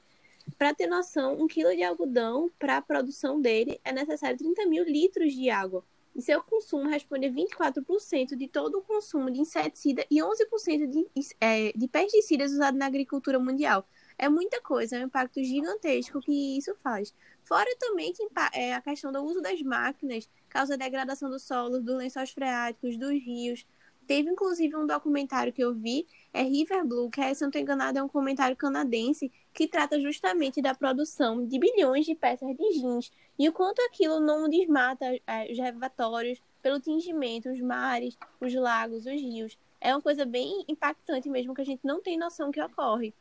Para 0.56 0.74
ter 0.74 0.86
noção, 0.86 1.34
um 1.34 1.46
quilo 1.46 1.76
de 1.76 1.82
algodão, 1.82 2.50
para 2.58 2.78
a 2.78 2.82
produção 2.82 3.38
dele, 3.38 3.78
é 3.84 3.92
necessário 3.92 4.38
30 4.38 4.64
mil 4.64 4.82
litros 4.82 5.34
de 5.34 5.50
água. 5.50 5.84
E 6.16 6.22
seu 6.22 6.42
consumo 6.42 6.88
responde 6.88 7.26
a 7.26 7.30
24% 7.30 8.34
de 8.34 8.48
todo 8.48 8.78
o 8.78 8.82
consumo 8.82 9.30
de 9.30 9.40
inseticida 9.40 10.06
e 10.10 10.20
11% 10.20 10.86
de, 10.88 11.06
é, 11.38 11.70
de 11.76 11.86
pesticidas 11.86 12.52
usados 12.52 12.78
na 12.78 12.86
agricultura 12.86 13.38
mundial. 13.38 13.86
É 14.16 14.26
muita 14.26 14.58
coisa, 14.62 14.96
é 14.96 15.00
um 15.00 15.06
impacto 15.06 15.44
gigantesco 15.44 16.18
que 16.20 16.56
isso 16.56 16.74
faz. 16.76 17.14
Fora 17.44 17.68
também 17.78 18.14
que 18.14 18.26
é, 18.54 18.72
a 18.72 18.80
questão 18.80 19.12
do 19.12 19.22
uso 19.22 19.42
das 19.42 19.60
máquinas 19.60 20.26
causa 20.48 20.78
degradação 20.78 21.28
do 21.28 21.38
solo, 21.38 21.78
dos 21.78 21.94
lençóis 21.94 22.30
freáticos, 22.30 22.96
dos 22.96 23.12
rios. 23.12 23.66
Teve 24.10 24.28
inclusive 24.28 24.74
um 24.74 24.88
documentário 24.88 25.52
que 25.52 25.62
eu 25.62 25.72
vi, 25.72 26.04
é 26.34 26.42
River 26.42 26.84
Blue, 26.84 27.08
que 27.08 27.20
é, 27.20 27.32
se 27.32 27.42
não 27.42 27.48
estou 27.48 27.62
enganado, 27.62 27.96
é 27.96 28.02
um 28.02 28.08
comentário 28.08 28.56
canadense 28.56 29.30
que 29.54 29.68
trata 29.68 30.00
justamente 30.00 30.60
da 30.60 30.74
produção 30.74 31.46
de 31.46 31.56
bilhões 31.60 32.06
de 32.06 32.16
peças 32.16 32.56
de 32.56 32.70
jeans 32.72 33.12
e 33.38 33.48
o 33.48 33.52
quanto 33.52 33.80
aquilo 33.82 34.18
não 34.18 34.48
desmata 34.48 35.04
é, 35.24 35.52
os 35.52 35.56
reservatórios 35.56 36.42
pelo 36.60 36.80
tingimento, 36.80 37.50
os 37.50 37.60
mares, 37.60 38.18
os 38.40 38.52
lagos, 38.52 39.06
os 39.06 39.12
rios. 39.12 39.56
É 39.80 39.94
uma 39.94 40.02
coisa 40.02 40.26
bem 40.26 40.64
impactante 40.66 41.30
mesmo 41.30 41.54
que 41.54 41.60
a 41.62 41.64
gente 41.64 41.86
não 41.86 42.02
tem 42.02 42.18
noção 42.18 42.50
que 42.50 42.60
ocorre. 42.60 43.14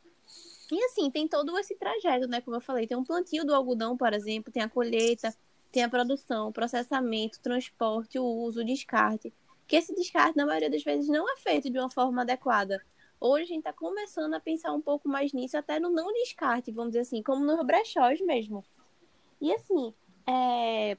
E 0.72 0.84
assim, 0.86 1.08
tem 1.08 1.28
todo 1.28 1.56
esse 1.56 1.76
trajeto, 1.76 2.26
né? 2.26 2.40
Como 2.40 2.56
eu 2.56 2.60
falei, 2.60 2.88
tem 2.88 2.96
um 2.96 3.04
plantio 3.04 3.44
do 3.44 3.54
algodão, 3.54 3.96
por 3.96 4.12
exemplo, 4.12 4.52
tem 4.52 4.64
a 4.64 4.68
colheita, 4.68 5.32
tem 5.70 5.84
a 5.84 5.88
produção, 5.88 6.48
o 6.48 6.52
processamento, 6.52 7.38
o 7.38 7.42
transporte, 7.42 8.18
o 8.18 8.24
uso, 8.24 8.62
o 8.62 8.64
descarte. 8.64 9.32
Que 9.70 9.76
esse 9.76 9.94
descarte, 9.94 10.36
na 10.36 10.44
maioria 10.44 10.68
das 10.68 10.82
vezes, 10.82 11.08
não 11.08 11.32
é 11.32 11.36
feito 11.36 11.70
de 11.70 11.78
uma 11.78 11.88
forma 11.88 12.22
adequada. 12.22 12.84
Hoje 13.20 13.44
a 13.44 13.46
gente 13.46 13.58
está 13.58 13.72
começando 13.72 14.34
a 14.34 14.40
pensar 14.40 14.72
um 14.72 14.80
pouco 14.80 15.08
mais 15.08 15.32
nisso, 15.32 15.56
até 15.56 15.78
no 15.78 15.88
não 15.88 16.12
descarte, 16.12 16.72
vamos 16.72 16.90
dizer 16.90 17.02
assim, 17.02 17.22
como 17.22 17.44
nos 17.44 17.64
brechós 17.64 18.20
mesmo. 18.20 18.64
E 19.40 19.52
assim, 19.52 19.94
é... 20.26 20.98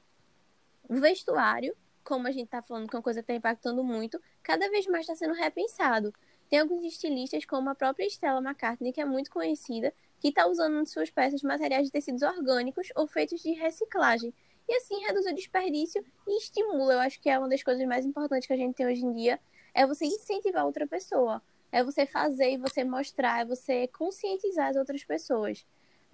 o 0.87 1.01
vestuário, 1.01 1.75
como 2.01 2.29
a 2.29 2.31
gente 2.31 2.45
está 2.45 2.61
falando 2.61 2.87
que 2.87 2.95
é 2.95 2.99
uma 2.99 3.03
coisa 3.03 3.19
que 3.21 3.25
está 3.25 3.35
impactando 3.35 3.83
muito, 3.83 4.17
cada 4.41 4.69
vez 4.69 4.87
mais 4.87 5.01
está 5.01 5.17
sendo 5.17 5.33
repensado. 5.33 6.13
Tem 6.49 6.59
alguns 6.59 6.85
estilistas, 6.85 7.43
como 7.43 7.69
a 7.69 7.75
própria 7.75 8.07
Stella 8.07 8.39
McCartney, 8.39 8.93
que 8.93 9.01
é 9.01 9.05
muito 9.05 9.29
conhecida, 9.31 9.93
que 10.17 10.29
está 10.29 10.47
usando 10.47 10.79
em 10.79 10.85
suas 10.85 11.09
peças 11.09 11.43
materiais 11.43 11.87
de 11.87 11.91
tecidos 11.91 12.21
orgânicos 12.21 12.87
ou 12.95 13.05
feitos 13.05 13.41
de 13.41 13.51
reciclagem. 13.51 14.33
E 14.67 14.75
assim 14.75 14.99
reduz 15.01 15.25
o 15.25 15.33
desperdício 15.33 16.05
e 16.27 16.37
estimula. 16.37 16.93
Eu 16.93 16.99
acho 16.99 17.19
que 17.19 17.29
é 17.29 17.37
uma 17.37 17.49
das 17.49 17.63
coisas 17.63 17.85
mais 17.87 18.05
importantes 18.05 18.47
que 18.47 18.53
a 18.53 18.57
gente 18.57 18.75
tem 18.75 18.85
hoje 18.85 19.05
em 19.05 19.13
dia, 19.13 19.39
é 19.73 19.85
você 19.85 20.05
incentivar 20.05 20.65
outra 20.65 20.87
pessoa 20.87 21.41
é 21.71 21.83
você 21.83 22.05
fazer 22.05 22.51
e 22.51 22.57
você 22.57 22.83
mostrar, 22.83 23.41
é 23.41 23.45
você 23.45 23.87
conscientizar 23.87 24.69
as 24.69 24.75
outras 24.75 25.03
pessoas. 25.03 25.65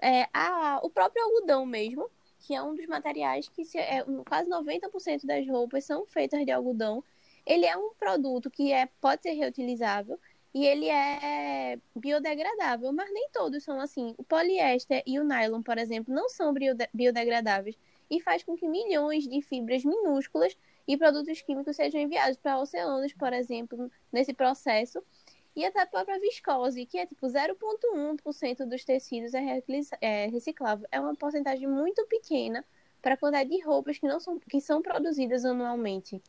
É, 0.01 0.27
a, 0.31 0.79
o 0.83 0.89
próprio 0.89 1.23
algodão 1.23 1.65
mesmo, 1.65 2.09
que 2.39 2.53
é 2.53 2.61
um 2.61 2.75
dos 2.75 2.85
materiais 2.85 3.49
que 3.49 3.65
se, 3.65 3.79
é, 3.79 4.05
quase 4.27 4.49
90% 4.49 5.25
das 5.25 5.47
roupas 5.47 5.83
são 5.83 6.05
feitas 6.05 6.45
de 6.45 6.51
algodão. 6.51 7.03
Ele 7.45 7.65
é 7.65 7.75
um 7.75 7.93
produto 7.95 8.51
que 8.51 8.71
é, 8.71 8.87
pode 9.01 9.23
ser 9.23 9.31
reutilizável 9.31 10.19
e 10.53 10.65
ele 10.65 10.87
é 10.87 11.79
biodegradável, 11.95 12.91
mas 12.93 13.11
nem 13.11 13.29
todos 13.31 13.63
são 13.63 13.79
assim. 13.79 14.13
O 14.17 14.23
poliéster 14.23 15.01
e 15.07 15.19
o 15.19 15.23
nylon, 15.23 15.63
por 15.63 15.77
exemplo, 15.77 16.13
não 16.13 16.29
são 16.29 16.53
biodegradáveis 16.93 17.75
e 18.09 18.19
faz 18.21 18.43
com 18.43 18.55
que 18.55 18.67
milhões 18.67 19.27
de 19.27 19.41
fibras 19.41 19.83
minúsculas 19.83 20.57
e 20.87 20.97
produtos 20.97 21.41
químicos 21.41 21.75
sejam 21.75 21.99
enviados 21.99 22.37
para 22.37 22.59
oceanos, 22.59 23.13
por 23.13 23.33
exemplo, 23.33 23.91
nesse 24.11 24.33
processo 24.33 25.03
e 25.55 25.65
até 25.65 25.81
a 25.81 25.87
própria 25.87 26.19
viscose, 26.19 26.85
que 26.85 26.99
é 26.99 27.05
tipo 27.07 27.25
0,1% 27.25 28.65
dos 28.65 28.85
tecidos 28.85 29.33
é, 29.33 29.63
é 30.01 30.27
reciclável. 30.27 30.87
É 30.91 30.99
uma 30.99 31.15
porcentagem 31.15 31.67
muito 31.67 32.05
pequena 32.05 32.63
para 33.01 33.15
a 33.15 33.17
quantidade 33.17 33.49
de 33.49 33.59
roupas 33.63 33.97
que, 33.97 34.07
não 34.07 34.19
são, 34.19 34.39
que 34.39 34.61
são 34.61 34.83
produzidas 34.83 35.43
anualmente. 35.43 36.21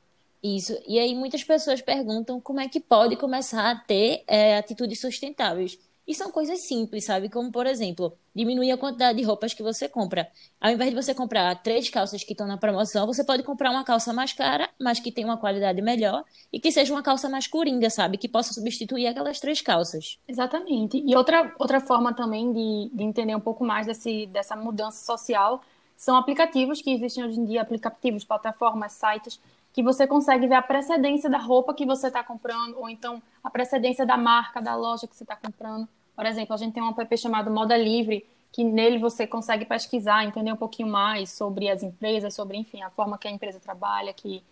Isso. 0.42 0.80
E 0.86 0.98
aí 0.98 1.14
muitas 1.14 1.44
pessoas 1.44 1.82
perguntam 1.82 2.40
como 2.40 2.60
é 2.60 2.68
que 2.68 2.80
pode 2.80 3.16
começar 3.16 3.70
a 3.70 3.76
ter 3.76 4.24
é, 4.26 4.56
atitudes 4.56 4.98
sustentáveis. 4.98 5.78
E 6.08 6.14
são 6.14 6.32
coisas 6.32 6.60
simples, 6.60 7.04
sabe? 7.04 7.28
Como, 7.28 7.52
por 7.52 7.66
exemplo, 7.66 8.16
diminuir 8.34 8.72
a 8.72 8.78
quantidade 8.78 9.18
de 9.18 9.24
roupas 9.24 9.52
que 9.52 9.62
você 9.62 9.86
compra. 9.86 10.26
Ao 10.58 10.70
invés 10.70 10.88
de 10.88 10.96
você 10.96 11.14
comprar 11.14 11.54
três 11.62 11.90
calças 11.90 12.24
que 12.24 12.32
estão 12.32 12.46
na 12.46 12.56
promoção, 12.56 13.06
você 13.06 13.22
pode 13.22 13.42
comprar 13.42 13.70
uma 13.70 13.84
calça 13.84 14.10
mais 14.10 14.32
cara, 14.32 14.70
mas 14.80 14.98
que 14.98 15.12
tenha 15.12 15.26
uma 15.26 15.36
qualidade 15.36 15.82
melhor 15.82 16.24
e 16.50 16.58
que 16.58 16.72
seja 16.72 16.94
uma 16.94 17.02
calça 17.02 17.28
mais 17.28 17.46
coringa, 17.46 17.90
sabe? 17.90 18.16
Que 18.16 18.26
possa 18.26 18.54
substituir 18.54 19.06
aquelas 19.06 19.38
três 19.38 19.60
calças. 19.60 20.18
Exatamente. 20.26 20.96
E 21.06 21.14
outra, 21.14 21.54
outra 21.58 21.78
forma 21.78 22.14
também 22.14 22.54
de, 22.54 22.90
de 22.96 23.04
entender 23.04 23.36
um 23.36 23.40
pouco 23.40 23.62
mais 23.62 23.86
desse, 23.86 24.24
dessa 24.28 24.56
mudança 24.56 25.04
social 25.04 25.60
são 25.94 26.16
aplicativos 26.16 26.80
que 26.80 26.90
existem 26.90 27.22
hoje 27.22 27.38
em 27.38 27.44
dia 27.44 27.60
aplicativos, 27.60 28.24
plataformas, 28.24 28.92
sites 28.92 29.38
que 29.74 29.82
você 29.82 30.06
consegue 30.06 30.46
ver 30.46 30.54
a 30.54 30.62
precedência 30.62 31.28
da 31.28 31.38
roupa 31.38 31.74
que 31.74 31.86
você 31.86 32.08
está 32.08 32.24
comprando, 32.24 32.76
ou 32.78 32.88
então 32.88 33.22
a 33.44 33.50
precedência 33.50 34.04
da 34.04 34.16
marca, 34.16 34.60
da 34.60 34.74
loja 34.74 35.06
que 35.06 35.14
você 35.14 35.22
está 35.22 35.36
comprando. 35.36 35.86
Por 36.18 36.26
exemplo, 36.26 36.52
a 36.52 36.56
gente 36.56 36.74
tem 36.74 36.82
um 36.82 36.88
app 36.88 37.16
chamado 37.16 37.48
Moda 37.48 37.76
Livre, 37.76 38.26
que 38.50 38.64
nele 38.64 38.98
você 38.98 39.24
consegue 39.24 39.64
pesquisar, 39.64 40.24
entender 40.24 40.52
um 40.52 40.56
pouquinho 40.56 40.88
mais 40.88 41.30
sobre 41.30 41.70
as 41.70 41.80
empresas, 41.84 42.34
sobre, 42.34 42.56
enfim, 42.56 42.82
a 42.82 42.90
forma 42.90 43.16
que 43.16 43.28
a 43.28 43.30
empresa 43.30 43.60
trabalha, 43.60 44.12
que, 44.12 44.42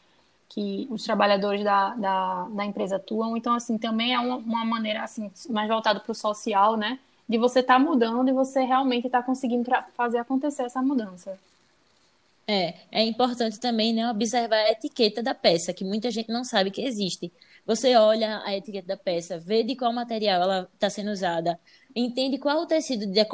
que 0.49 0.87
os 0.89 1.03
trabalhadores 1.03 1.65
da, 1.65 1.93
da, 1.97 2.47
da 2.51 2.65
empresa 2.65 2.95
atuam. 2.95 3.37
Então, 3.37 3.53
assim, 3.53 3.77
também 3.79 4.15
é 4.15 4.21
uma, 4.21 4.37
uma 4.37 4.65
maneira, 4.65 5.03
assim, 5.03 5.29
mais 5.51 5.69
voltada 5.69 5.99
para 5.99 6.13
o 6.13 6.15
social, 6.15 6.77
né? 6.77 7.01
De 7.29 7.37
você 7.37 7.59
estar 7.59 7.75
tá 7.75 7.81
mudando 7.81 8.29
e 8.29 8.33
você 8.33 8.63
realmente 8.63 9.09
estar 9.09 9.23
tá 9.23 9.27
conseguindo 9.27 9.69
fazer 9.97 10.19
acontecer 10.19 10.63
essa 10.63 10.81
mudança. 10.81 11.37
É, 12.49 12.75
é 12.93 13.03
importante 13.03 13.59
também 13.59 13.93
né, 13.93 14.09
observar 14.09 14.57
a 14.57 14.71
etiqueta 14.71 15.21
da 15.21 15.35
peça, 15.35 15.75
que 15.75 15.85
muita 15.85 16.11
gente 16.13 16.29
não 16.29 16.45
sabe 16.45 16.71
que 16.71 16.81
existe. 16.81 17.33
Você 17.67 17.97
olha 17.97 18.41
a 18.45 18.57
etiqueta 18.57 18.87
da 18.87 18.97
peça, 18.97 19.37
vê 19.39 19.65
de 19.65 19.75
qual 19.75 19.93
material 19.93 20.43
ela 20.43 20.71
está 20.73 20.89
sendo 20.89 21.11
usada, 21.11 21.59
entende 21.95 22.39
qual 22.39 22.63
o 22.63 22.67
tecido 22.67 23.05
de 23.05 23.27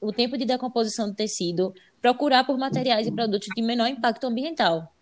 o 0.00 0.12
tempo 0.12 0.38
de 0.38 0.44
decomposição 0.44 1.08
do 1.08 1.16
tecido, 1.16 1.74
procurar 2.00 2.44
por 2.44 2.56
materiais 2.56 3.08
e 3.08 3.12
produtos 3.12 3.48
de 3.56 3.60
menor 3.60 3.88
impacto 3.88 4.28
ambiental. 4.28 4.92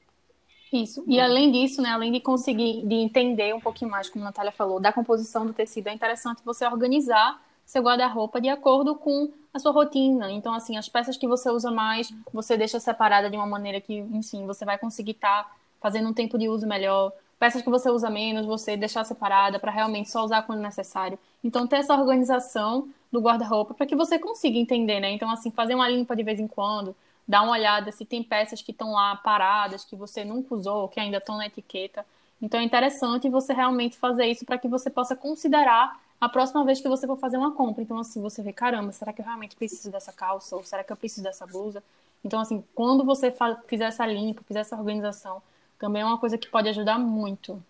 Isso. 0.73 1.05
E 1.07 1.21
além 1.21 1.53
disso, 1.53 1.83
né, 1.83 1.91
além 1.91 2.11
de 2.13 2.21
conseguir 2.21 2.87
de 2.87 2.95
entender 2.95 3.55
um 3.55 3.61
pouquinho 3.61 3.91
mais, 3.91 4.09
como 4.09 4.25
a 4.25 4.29
Natália 4.29 4.53
falou, 4.53 4.81
da 4.81 4.93
composição 4.93 5.47
do 5.47 5.53
tecido, 5.53 5.89
é 5.89 5.93
interessante 5.93 6.43
você 6.43 6.67
organizar 6.67 7.39
seu 7.69 7.83
guarda-roupa 7.83 8.41
de 8.41 8.49
acordo 8.49 8.95
com 8.95 9.31
a 9.53 9.59
sua 9.59 9.73
rotina. 9.73 10.33
Então, 10.33 10.55
assim, 10.55 10.79
as 10.79 10.89
peças 10.89 11.19
que 11.19 11.29
você 11.29 11.51
usa 11.51 11.71
mais, 11.71 12.11
você 12.33 12.57
deixa 12.57 12.81
separada 12.81 13.29
de 13.29 13.37
uma 13.37 13.47
maneira 13.47 13.79
que, 13.79 13.95
enfim, 13.95 14.47
você 14.47 14.65
vai 14.65 14.79
conseguir 14.79 15.11
estar 15.11 15.45
tá 15.45 15.51
fazendo 15.79 16.09
um 16.09 16.15
tempo 16.15 16.39
de 16.39 16.49
uso 16.49 16.67
melhor. 16.67 17.13
Peças 17.39 17.61
que 17.61 17.69
você 17.69 17.91
usa 17.91 18.09
menos, 18.09 18.47
você 18.47 18.75
deixar 18.75 19.05
separada 19.05 19.59
para 19.59 19.71
realmente 19.71 20.11
só 20.11 20.25
usar 20.25 20.43
quando 20.45 20.61
necessário. 20.61 21.19
Então, 21.45 21.67
ter 21.67 21.77
essa 21.77 21.95
organização 21.95 22.89
do 23.13 23.21
guarda-roupa 23.21 23.75
para 23.75 23.85
que 23.85 23.95
você 23.95 24.19
consiga 24.19 24.59
entender, 24.59 24.99
né? 24.99 25.11
Então, 25.11 25.31
assim, 25.31 25.51
fazer 25.51 25.75
uma 25.75 25.91
limpa 25.91 26.17
de 26.17 26.23
vez 26.23 26.41
em 26.41 26.49
quando, 26.49 26.97
dar 27.29 27.43
uma 27.43 27.53
olhada 27.53 27.93
se 27.93 28.07
tem 28.07 28.23
peças 28.23 28.63
que 28.63 28.73
estão 28.73 28.93
lá 28.93 29.15
paradas, 29.17 29.85
que 29.85 29.95
você 29.95 30.25
nunca 30.25 30.55
usou, 30.55 30.89
que 30.89 30.99
ainda 30.99 31.19
estão 31.19 31.37
na 31.37 31.45
etiqueta. 31.45 32.07
Então, 32.41 32.59
é 32.61 32.63
interessante 32.63 33.29
você 33.29 33.53
realmente 33.53 33.99
fazer 33.99 34.25
isso 34.25 34.47
para 34.47 34.57
que 34.57 34.69
você 34.69 34.89
possa 34.89 35.15
considerar 35.15 36.08
a 36.21 36.29
próxima 36.29 36.65
vez 36.65 36.81
que 36.81 36.89
você 36.89 37.07
for 37.07 37.17
fazer 37.17 37.37
uma 37.37 37.53
compra. 37.55 37.83
Então, 37.83 37.99
assim, 37.99 38.21
você 38.21 38.43
vê, 38.43 38.53
caramba, 38.53 38.93
será 38.93 39.13
que 39.13 39.21
eu 39.21 39.25
realmente 39.25 39.57
preciso 39.57 39.91
dessa 39.91 40.13
calça? 40.13 40.57
Ou 40.57 40.65
será 40.65 40.83
que 40.83 40.93
eu 40.93 40.97
preciso 40.97 41.23
dessa 41.23 41.47
blusa? 41.47 41.83
Então, 42.25 42.41
assim, 42.41 42.65
quando 42.75 43.05
você 43.05 43.33
fizer 43.67 43.85
essa 43.85 44.05
limpa, 44.07 44.43
fizer 44.47 44.61
essa 44.61 44.77
organização, 44.77 45.41
também 45.79 46.03
é 46.03 46.05
uma 46.05 46.19
coisa 46.19 46.37
que 46.37 46.49
pode 46.49 46.69
ajudar 46.69 46.99
muito. 46.99 47.63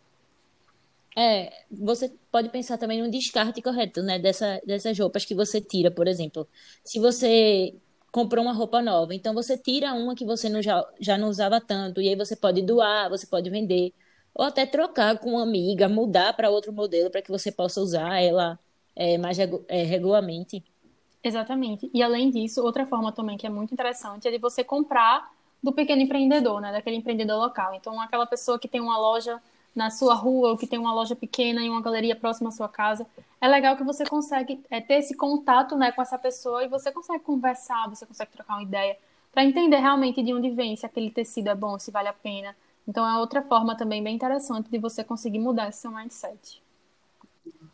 É, 1.17 1.65
você 1.71 2.13
pode 2.31 2.49
pensar 2.49 2.79
também 2.79 3.03
no 3.03 3.11
descarte 3.11 3.61
correto, 3.61 4.03
né, 4.03 4.19
dessa, 4.19 4.61
dessas 4.65 4.97
roupas 4.99 5.25
que 5.25 5.35
você 5.35 5.61
tira, 5.61 5.91
por 5.91 6.07
exemplo. 6.07 6.47
Se 6.85 7.01
você 7.01 7.75
comprou 8.13 8.45
uma 8.45 8.53
roupa 8.53 8.81
nova, 8.81 9.15
então 9.15 9.35
você 9.35 9.59
tira 9.59 9.93
uma 9.95 10.15
que 10.15 10.25
você 10.25 10.49
não, 10.49 10.63
já, 10.63 10.87
já 11.01 11.19
não 11.19 11.29
usava 11.29 11.61
tanto, 11.61 12.01
e 12.01 12.09
aí 12.09 12.17
você 12.17 12.37
pode 12.37 12.63
doar, 12.63 13.11
você 13.11 13.27
pode 13.27 13.51
vender 13.51 13.93
ou 14.35 14.45
até 14.45 14.67
trocar 14.67 15.19
com 15.19 15.31
uma 15.31 15.43
amiga, 15.43 15.89
mudar 15.89 16.33
para 16.35 16.51
outro 16.51 16.73
modelo 16.73 17.11
para 17.11 17.23
que 17.23 17.31
você 17.31 17.51
possa 17.51 17.81
usar 17.81 18.21
ela 18.21 18.59
é, 18.95 19.19
mais 19.19 19.39
é, 19.39 19.83
regularmente. 19.83 20.63
Exatamente. 21.23 21.91
E 21.93 22.03
além 22.03 22.31
disso, 22.31 22.63
outra 22.63 22.87
forma 22.87 23.13
também 23.13 23.37
que 23.37 23.47
é 23.47 23.51
muito 23.51 23.75
interessante 23.75 24.29
é 24.29 24.31
de 24.31 24.39
você 24.39 24.63
comprar 24.63 25.31
do 25.63 25.73
pequeno 25.73 26.03
empreendedor, 26.03 26.61
né, 26.61 26.73
daquele 26.73 26.97
empreendedor 26.97 27.39
local. 27.39 27.75
Então, 27.75 28.01
aquela 28.01 28.27
pessoa 28.27 28.59
que 28.59 28.69
tem 28.69 28.81
uma 28.81 28.97
loja 28.97 29.41
na 29.75 29.91
sua 29.91 30.15
rua, 30.15 30.51
ou 30.51 30.57
que 30.57 30.67
tem 30.67 30.79
uma 30.79 30.93
loja 30.93 31.15
pequena 31.15 31.63
e 31.63 31.69
uma 31.69 31.81
galeria 31.81 32.17
próxima 32.17 32.49
à 32.49 32.53
sua 32.53 32.69
casa. 32.69 33.07
É 33.41 33.47
legal 33.47 33.77
que 33.77 33.85
você 33.85 34.05
consegue 34.05 34.61
é, 34.71 34.81
ter 34.81 34.95
esse 34.95 35.17
contato 35.17 35.77
né, 35.77 35.93
com 35.93 36.03
essa 36.03 36.19
pessoa 36.19 36.65
e 36.65 36.69
você 36.69 36.91
consegue 36.91 37.23
conversar, 37.23 37.89
você 37.89 38.05
consegue 38.05 38.33
trocar 38.33 38.55
uma 38.55 38.63
ideia 38.63 38.97
para 39.33 39.45
entender 39.45 39.79
realmente 39.79 40.23
de 40.23 40.35
onde 40.35 40.51
vem, 40.51 40.75
se 40.75 40.85
aquele 40.85 41.11
tecido 41.11 41.49
é 41.49 41.55
bom, 41.55 41.79
se 41.79 41.91
vale 41.91 42.09
a 42.09 42.13
pena. 42.13 42.57
Então 42.89 43.07
é 43.07 43.19
outra 43.19 43.43
forma 43.43 43.77
também 43.77 44.03
bem 44.03 44.15
interessante 44.15 44.71
de 44.71 44.79
você 44.79 45.05
conseguir 45.05 45.39
mudar 45.39 45.69
esse 45.69 45.83
seu 45.83 45.91
mindset. 45.91 46.63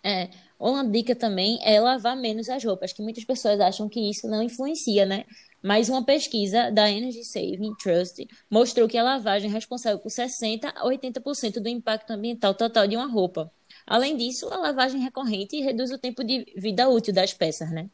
É, 0.02 0.28
uma 0.58 0.84
dica 0.86 1.14
também 1.14 1.58
é 1.62 1.80
lavar 1.80 2.16
menos 2.16 2.48
as 2.48 2.62
roupas, 2.62 2.92
que 2.92 3.00
muitas 3.00 3.24
pessoas 3.24 3.60
acham 3.60 3.88
que 3.88 4.00
isso 4.00 4.28
não 4.28 4.42
influencia, 4.42 5.06
né? 5.06 5.24
Mas 5.62 5.88
uma 5.88 6.04
pesquisa 6.04 6.70
da 6.70 6.90
Energy 6.90 7.24
Saving 7.24 7.74
Trust 7.82 8.28
mostrou 8.50 8.86
que 8.86 8.98
a 8.98 9.02
lavagem 9.02 9.48
é 9.48 9.52
responsável 9.52 9.98
por 9.98 10.10
60 10.10 10.68
a 10.68 10.84
80% 10.84 11.60
do 11.60 11.68
impacto 11.68 12.10
ambiental 12.10 12.52
total 12.52 12.86
de 12.86 12.96
uma 12.96 13.06
roupa. 13.06 13.50
Além 13.86 14.16
disso, 14.16 14.48
a 14.52 14.56
lavagem 14.56 15.00
recorrente 15.00 15.58
reduz 15.60 15.90
o 15.90 15.98
tempo 15.98 16.22
de 16.22 16.44
vida 16.56 16.88
útil 16.88 17.14
das 17.14 17.32
peças, 17.32 17.70
né? 17.70 17.88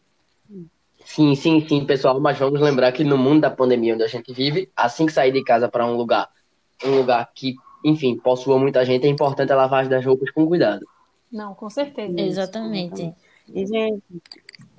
Sim, 1.04 1.35
sim, 1.35 1.66
sim, 1.66 1.85
pessoal, 1.85 2.18
mas 2.20 2.38
vamos 2.38 2.61
lembrar 2.61 2.92
que 2.92 3.04
no 3.04 3.16
mundo 3.16 3.42
da 3.42 3.50
pandemia 3.50 3.94
onde 3.94 4.04
a 4.04 4.09
gente 4.09 4.33
vive, 4.33 4.70
assim 4.74 5.06
que 5.06 5.12
sair 5.12 5.33
de 5.33 5.42
casa 5.44 5.68
para 5.68 5.87
um 5.87 5.96
lugar, 5.96 6.28
um 6.85 6.97
lugar 6.97 7.31
que, 7.35 7.55
enfim, 7.85 8.16
possua 8.16 8.59
muita 8.59 8.85
gente, 8.85 9.07
é 9.07 9.09
importante 9.09 9.53
a 9.53 9.57
lavagem 9.57 9.90
das 9.90 10.05
roupas 10.05 10.31
com 10.31 10.47
cuidado. 10.47 10.87
Não, 11.31 11.55
com 11.55 11.71
certeza. 11.71 12.21
Exatamente. 12.21 13.14
E, 13.53 13.66
gente, 13.66 14.03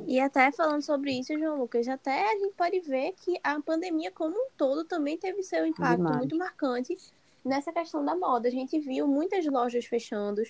E 0.08 0.20
até 0.20 0.52
falando 0.52 0.82
sobre 0.82 1.12
isso, 1.12 1.38
João 1.38 1.60
Lucas, 1.60 1.88
até 1.88 2.32
a 2.32 2.38
gente 2.38 2.54
pode 2.56 2.80
ver 2.82 3.14
que 3.24 3.38
a 3.44 3.60
pandemia 3.62 4.12
como 4.12 4.36
um 4.36 4.48
todo 4.58 4.86
também 4.86 5.18
teve 5.18 5.44
seu 5.44 5.66
impacto 5.66 5.98
Demais. 5.98 6.18
muito 6.18 6.38
marcante 6.38 6.98
nessa 7.44 7.72
questão 7.72 8.04
da 8.04 8.16
moda. 8.16 8.48
A 8.48 8.52
gente 8.52 8.80
viu 8.80 9.08
muitas 9.08 9.46
lojas 9.46 9.86
fechando 9.86 10.42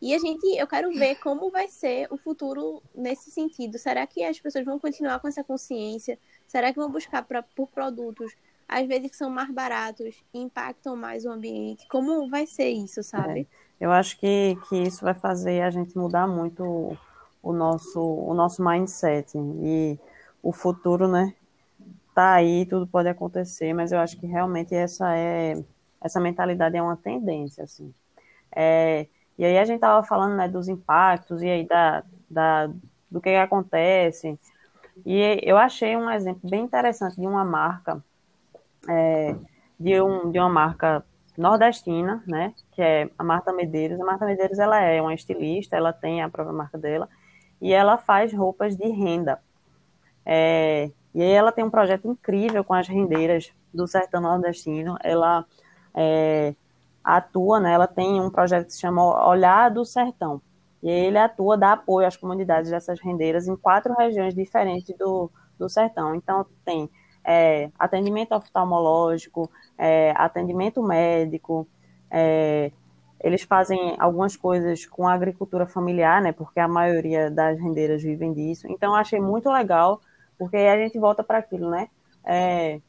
e 0.00 0.14
a 0.14 0.18
gente, 0.18 0.46
eu 0.56 0.66
quero 0.66 0.90
ver 0.90 1.16
como 1.16 1.50
vai 1.50 1.68
ser 1.68 2.06
o 2.10 2.16
futuro 2.16 2.80
nesse 2.94 3.30
sentido. 3.30 3.78
Será 3.78 4.06
que 4.06 4.22
as 4.22 4.38
pessoas 4.38 4.64
vão 4.64 4.78
continuar 4.78 5.18
com 5.18 5.26
essa 5.26 5.42
consciência? 5.42 6.18
Será 6.46 6.72
que 6.72 6.78
vão 6.78 6.90
buscar 6.90 7.22
pra, 7.24 7.42
por 7.42 7.68
produtos 7.68 8.32
às 8.68 8.86
vezes 8.86 9.10
que 9.10 9.16
são 9.16 9.30
mais 9.30 9.50
baratos 9.50 10.14
e 10.32 10.38
impactam 10.38 10.94
mais 10.94 11.24
o 11.24 11.30
ambiente? 11.30 11.88
Como 11.88 12.28
vai 12.28 12.46
ser 12.46 12.68
isso, 12.68 13.02
sabe? 13.02 13.48
eu 13.80 13.92
acho 13.92 14.18
que, 14.18 14.58
que 14.68 14.76
isso 14.76 15.04
vai 15.04 15.14
fazer 15.14 15.62
a 15.62 15.70
gente 15.70 15.96
mudar 15.96 16.26
muito 16.26 16.64
o, 16.64 16.98
o 17.42 17.52
nosso, 17.52 18.00
o 18.00 18.34
nosso 18.34 18.62
mindset. 18.64 19.36
E 19.36 19.98
o 20.42 20.52
futuro, 20.52 21.06
né? 21.08 21.34
Tá 22.14 22.34
aí, 22.34 22.66
tudo 22.66 22.86
pode 22.86 23.08
acontecer, 23.08 23.72
mas 23.72 23.92
eu 23.92 24.00
acho 24.00 24.18
que 24.18 24.26
realmente 24.26 24.74
essa 24.74 25.16
é 25.16 25.62
essa 26.00 26.20
mentalidade 26.20 26.76
é 26.76 26.82
uma 26.82 26.96
tendência, 26.96 27.64
assim. 27.64 27.92
É, 28.54 29.06
e 29.36 29.44
aí 29.44 29.58
a 29.58 29.64
gente 29.64 29.80
tava 29.80 30.06
falando, 30.06 30.36
né, 30.36 30.48
dos 30.48 30.68
impactos 30.68 31.42
e 31.42 31.48
aí 31.48 31.66
da, 31.66 32.04
da, 32.30 32.66
do 33.10 33.20
que, 33.20 33.30
que 33.30 33.36
acontece. 33.36 34.38
E 35.04 35.40
eu 35.42 35.56
achei 35.56 35.96
um 35.96 36.10
exemplo 36.10 36.48
bem 36.48 36.62
interessante 36.62 37.20
de 37.20 37.26
uma 37.26 37.44
marca, 37.44 38.02
é, 38.88 39.36
de, 39.78 40.00
um, 40.00 40.30
de 40.30 40.38
uma 40.38 40.48
marca 40.48 41.04
nordestina, 41.36 42.22
né, 42.26 42.52
que 42.72 42.82
é 42.82 43.08
a 43.16 43.22
Marta 43.22 43.52
Medeiros. 43.52 44.00
A 44.00 44.04
Marta 44.04 44.26
Medeiros, 44.26 44.58
ela 44.58 44.80
é 44.80 45.00
uma 45.00 45.14
estilista, 45.14 45.76
ela 45.76 45.92
tem 45.92 46.22
a 46.22 46.28
própria 46.28 46.56
marca 46.56 46.76
dela, 46.76 47.08
e 47.60 47.72
ela 47.72 47.96
faz 47.96 48.32
roupas 48.32 48.76
de 48.76 48.88
renda. 48.88 49.40
É, 50.26 50.90
e 51.14 51.22
aí 51.22 51.30
ela 51.30 51.52
tem 51.52 51.64
um 51.64 51.70
projeto 51.70 52.08
incrível 52.08 52.64
com 52.64 52.74
as 52.74 52.88
rendeiras 52.88 53.52
do 53.72 53.86
sertão 53.86 54.20
nordestino. 54.20 54.96
Ela 55.02 55.44
é, 55.94 56.54
atua, 57.02 57.60
né, 57.60 57.72
ela 57.72 57.86
tem 57.86 58.20
um 58.20 58.30
projeto 58.30 58.66
que 58.66 58.72
se 58.72 58.80
chama 58.80 59.28
Olhar 59.28 59.70
do 59.70 59.84
Sertão. 59.84 60.42
E 60.82 60.88
ele 60.90 61.18
atua, 61.18 61.56
dá 61.56 61.72
apoio 61.72 62.06
às 62.06 62.16
comunidades 62.16 62.70
dessas 62.70 63.00
rendeiras 63.00 63.48
em 63.48 63.56
quatro 63.56 63.94
regiões 63.94 64.34
diferentes 64.34 64.96
do, 64.96 65.30
do 65.58 65.68
sertão. 65.68 66.14
Então 66.14 66.46
tem 66.64 66.88
é, 67.28 67.70
atendimento 67.78 68.34
oftalmológico, 68.34 69.50
é, 69.76 70.14
atendimento 70.16 70.82
médico, 70.82 71.68
é, 72.10 72.72
eles 73.20 73.42
fazem 73.42 73.96
algumas 73.98 74.34
coisas 74.34 74.86
com 74.86 75.06
a 75.06 75.12
agricultura 75.12 75.66
familiar, 75.66 76.22
né? 76.22 76.32
Porque 76.32 76.58
a 76.58 76.66
maioria 76.66 77.30
das 77.30 77.60
rendeiras 77.60 78.02
vivem 78.02 78.32
disso. 78.32 78.66
Então, 78.70 78.94
achei 78.94 79.20
muito 79.20 79.50
legal, 79.50 80.00
porque 80.38 80.56
aí 80.56 80.68
a 80.68 80.78
gente 80.78 80.98
volta 80.98 81.22
para 81.22 81.38
aquilo, 81.38 81.68
né? 81.68 81.88
É, 82.24 82.80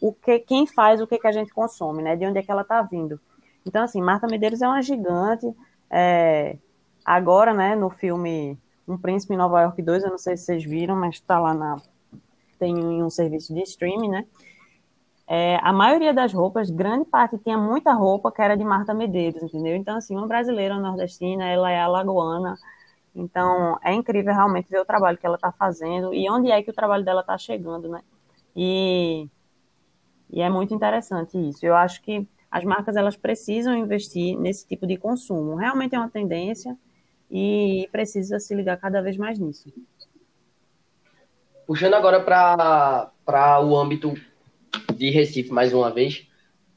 o 0.00 0.12
que, 0.12 0.40
quem 0.40 0.66
faz 0.66 1.00
o 1.00 1.06
que, 1.06 1.18
que 1.18 1.26
a 1.28 1.32
gente 1.32 1.54
consome, 1.54 2.02
né? 2.02 2.16
De 2.16 2.26
onde 2.26 2.38
é 2.38 2.42
que 2.42 2.50
ela 2.50 2.62
está 2.62 2.82
vindo. 2.82 3.20
Então, 3.64 3.84
assim, 3.84 4.02
Marta 4.02 4.26
Medeiros 4.26 4.60
é 4.60 4.66
uma 4.66 4.82
gigante. 4.82 5.46
é, 5.88 6.56
agora, 7.04 7.54
né, 7.54 7.76
no 7.76 7.90
filme 7.90 8.58
Um 8.88 8.98
Príncipe 8.98 9.34
em 9.34 9.36
Nova 9.36 9.62
York 9.62 9.80
2, 9.80 10.02
eu 10.02 10.10
não 10.10 10.18
sei 10.18 10.36
se 10.36 10.44
vocês 10.46 10.64
viram, 10.64 10.96
mas 10.96 11.14
está 11.16 11.38
lá 11.38 11.54
na. 11.54 11.76
Tem 12.58 12.74
em 12.74 13.02
um 13.02 13.10
serviço 13.10 13.54
de 13.54 13.62
streaming, 13.62 14.08
né? 14.08 14.26
É, 15.30 15.58
a 15.62 15.72
maioria 15.74 16.14
das 16.14 16.32
roupas, 16.32 16.70
grande 16.70 17.04
parte 17.04 17.36
tinha 17.38 17.58
muita 17.58 17.92
roupa 17.92 18.32
que 18.32 18.40
era 18.40 18.56
de 18.56 18.64
Marta 18.64 18.94
Medeiros, 18.94 19.42
entendeu? 19.42 19.76
Então, 19.76 19.96
assim, 19.98 20.16
uma 20.16 20.26
brasileira 20.26 20.78
nordestina, 20.78 21.46
ela 21.46 21.70
é 21.70 21.78
alagoana. 21.78 22.56
Então, 23.14 23.78
é 23.82 23.92
incrível 23.92 24.32
realmente 24.32 24.70
ver 24.70 24.80
o 24.80 24.86
trabalho 24.86 25.18
que 25.18 25.26
ela 25.26 25.34
está 25.36 25.52
fazendo 25.52 26.14
e 26.14 26.30
onde 26.30 26.50
é 26.50 26.62
que 26.62 26.70
o 26.70 26.74
trabalho 26.74 27.04
dela 27.04 27.20
está 27.20 27.36
chegando, 27.36 27.88
né? 27.88 28.00
E, 28.56 29.28
e 30.30 30.40
é 30.40 30.48
muito 30.48 30.72
interessante 30.72 31.36
isso. 31.36 31.66
Eu 31.66 31.76
acho 31.76 32.00
que 32.02 32.26
as 32.50 32.64
marcas 32.64 32.96
elas 32.96 33.16
precisam 33.16 33.76
investir 33.76 34.38
nesse 34.38 34.66
tipo 34.66 34.86
de 34.86 34.96
consumo. 34.96 35.56
Realmente 35.56 35.94
é 35.94 35.98
uma 35.98 36.08
tendência 36.08 36.76
e 37.30 37.86
precisa 37.92 38.40
se 38.40 38.54
ligar 38.54 38.78
cada 38.78 39.02
vez 39.02 39.16
mais 39.18 39.38
nisso. 39.38 39.70
Puxando 41.68 41.92
agora 41.92 42.18
para 42.18 43.60
o 43.60 43.76
âmbito 43.76 44.14
de 44.94 45.10
Recife, 45.10 45.52
mais 45.52 45.74
uma 45.74 45.90
vez, 45.90 46.26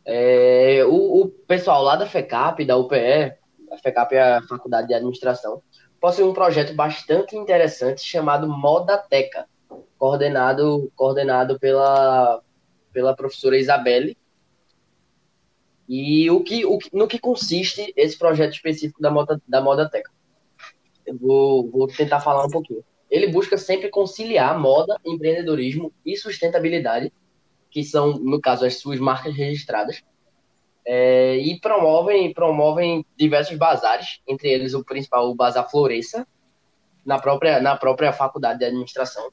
é, 0.04 0.84
o, 0.86 1.22
o 1.22 1.30
pessoal 1.30 1.82
lá 1.82 1.96
da 1.96 2.06
FECAP, 2.06 2.66
da 2.66 2.76
UPE, 2.76 3.34
a 3.72 3.78
FECAP 3.82 4.16
é 4.16 4.22
a 4.22 4.42
Faculdade 4.42 4.90
de 4.90 4.94
Administração, 4.94 5.64
possui 5.98 6.26
um 6.26 6.34
projeto 6.34 6.74
bastante 6.74 7.38
interessante 7.38 8.02
chamado 8.04 8.50
Modateca, 8.50 9.48
coordenado, 9.98 10.92
coordenado 10.94 11.58
pela, 11.58 12.42
pela 12.92 13.16
professora 13.16 13.58
Isabelle. 13.58 14.18
E 15.88 16.30
o 16.30 16.44
que, 16.44 16.66
o, 16.66 16.80
no 16.92 17.08
que 17.08 17.18
consiste 17.18 17.94
esse 17.96 18.20
projeto 18.20 18.56
específico 18.56 19.02
da, 19.02 19.10
Moda, 19.10 19.42
da 19.48 19.62
Modateca? 19.62 20.12
Eu 21.06 21.18
vou, 21.18 21.72
vou 21.72 21.88
tentar 21.88 22.20
falar 22.20 22.46
um 22.46 22.50
pouquinho. 22.50 22.84
Ele 23.12 23.28
busca 23.28 23.58
sempre 23.58 23.90
conciliar 23.90 24.58
moda, 24.58 24.98
empreendedorismo 25.06 25.94
e 26.06 26.16
sustentabilidade, 26.16 27.12
que 27.70 27.84
são, 27.84 28.14
no 28.14 28.40
caso, 28.40 28.66
as 28.66 28.80
suas 28.80 29.00
marcas 29.00 29.36
registradas, 29.36 30.02
é, 30.86 31.38
e 31.38 31.60
promovem, 31.60 32.34
promovem 32.34 33.06
diversos 33.18 33.58
bazares, 33.58 34.22
entre 34.26 34.50
eles 34.50 34.74
o 34.74 34.84
principal, 34.84 35.30
o 35.30 35.36
Bazar 35.36 35.70
Floresça, 35.70 36.26
na 37.06 37.20
própria, 37.20 37.60
na 37.60 37.76
própria 37.76 38.14
faculdade 38.14 38.60
de 38.60 38.66
administração. 38.66 39.32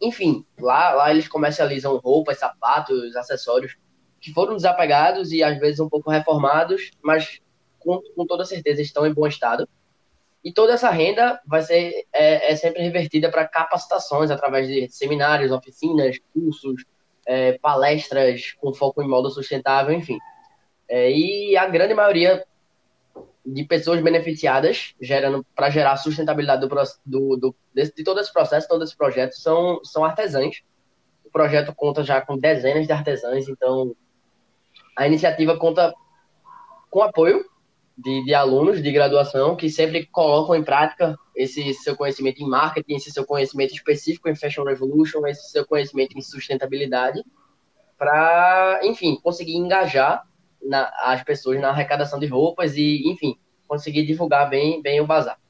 Enfim, 0.00 0.44
lá, 0.58 0.94
lá 0.94 1.10
eles 1.10 1.28
comercializam 1.28 1.96
roupas, 1.98 2.38
sapatos, 2.38 3.14
acessórios 3.16 3.76
que 4.20 4.32
foram 4.32 4.56
desapegados 4.56 5.32
e 5.32 5.42
às 5.42 5.58
vezes 5.58 5.80
um 5.80 5.88
pouco 5.88 6.10
reformados, 6.10 6.90
mas 7.02 7.40
com, 7.78 8.00
com 8.14 8.26
toda 8.26 8.44
certeza 8.44 8.82
estão 8.82 9.06
em 9.06 9.12
bom 9.12 9.26
estado. 9.26 9.68
E 10.44 10.52
toda 10.52 10.74
essa 10.74 10.90
renda 10.90 11.40
vai 11.46 11.62
ser 11.62 12.06
é, 12.12 12.52
é 12.52 12.56
sempre 12.56 12.82
revertida 12.82 13.30
para 13.30 13.46
capacitações 13.46 14.30
através 14.30 14.68
de 14.68 14.88
seminários, 14.88 15.50
oficinas, 15.50 16.18
cursos, 16.32 16.84
é, 17.26 17.58
palestras 17.58 18.52
com 18.58 18.72
foco 18.72 19.02
em 19.02 19.08
moda 19.08 19.28
sustentável, 19.30 19.92
enfim. 19.92 20.18
É, 20.88 21.10
e 21.10 21.56
a 21.56 21.66
grande 21.66 21.92
maioria 21.92 22.44
de 23.44 23.64
pessoas 23.64 24.02
beneficiadas, 24.02 24.94
gerando 25.00 25.44
para 25.54 25.70
gerar 25.70 25.96
sustentabilidade 25.96 26.66
do, 26.66 26.68
do, 27.04 27.36
do, 27.36 27.56
de 27.74 28.04
todo 28.04 28.20
esse 28.20 28.32
processo, 28.32 28.68
todo 28.68 28.84
esse 28.84 28.96
projeto, 28.96 29.32
são, 29.32 29.82
são 29.84 30.04
artesãs. 30.04 30.62
O 31.24 31.30
projeto 31.30 31.74
conta 31.74 32.02
já 32.02 32.20
com 32.20 32.38
dezenas 32.38 32.86
de 32.86 32.92
artesãs, 32.92 33.48
então 33.48 33.94
a 34.96 35.06
iniciativa 35.06 35.58
conta 35.58 35.94
com 36.90 37.02
apoio 37.02 37.44
de, 37.98 38.24
de 38.24 38.32
alunos 38.32 38.80
de 38.80 38.92
graduação 38.92 39.56
que 39.56 39.68
sempre 39.68 40.06
colocam 40.06 40.54
em 40.54 40.62
prática 40.62 41.18
esse 41.34 41.74
seu 41.74 41.96
conhecimento 41.96 42.40
em 42.40 42.48
marketing, 42.48 42.94
esse 42.94 43.10
seu 43.10 43.26
conhecimento 43.26 43.74
específico 43.74 44.28
em 44.28 44.36
Fashion 44.36 44.62
Revolution, 44.62 45.26
esse 45.26 45.50
seu 45.50 45.66
conhecimento 45.66 46.16
em 46.16 46.20
sustentabilidade, 46.22 47.24
para, 47.98 48.80
enfim, 48.84 49.18
conseguir 49.20 49.56
engajar 49.56 50.24
na- 50.62 50.92
as 51.02 51.24
pessoas 51.24 51.60
na 51.60 51.70
arrecadação 51.70 52.20
de 52.20 52.26
roupas 52.26 52.76
e, 52.76 53.02
enfim, 53.10 53.36
conseguir 53.66 54.06
divulgar 54.06 54.48
bem, 54.48 54.80
bem 54.80 55.00
o 55.00 55.06
bazar. 55.06 55.40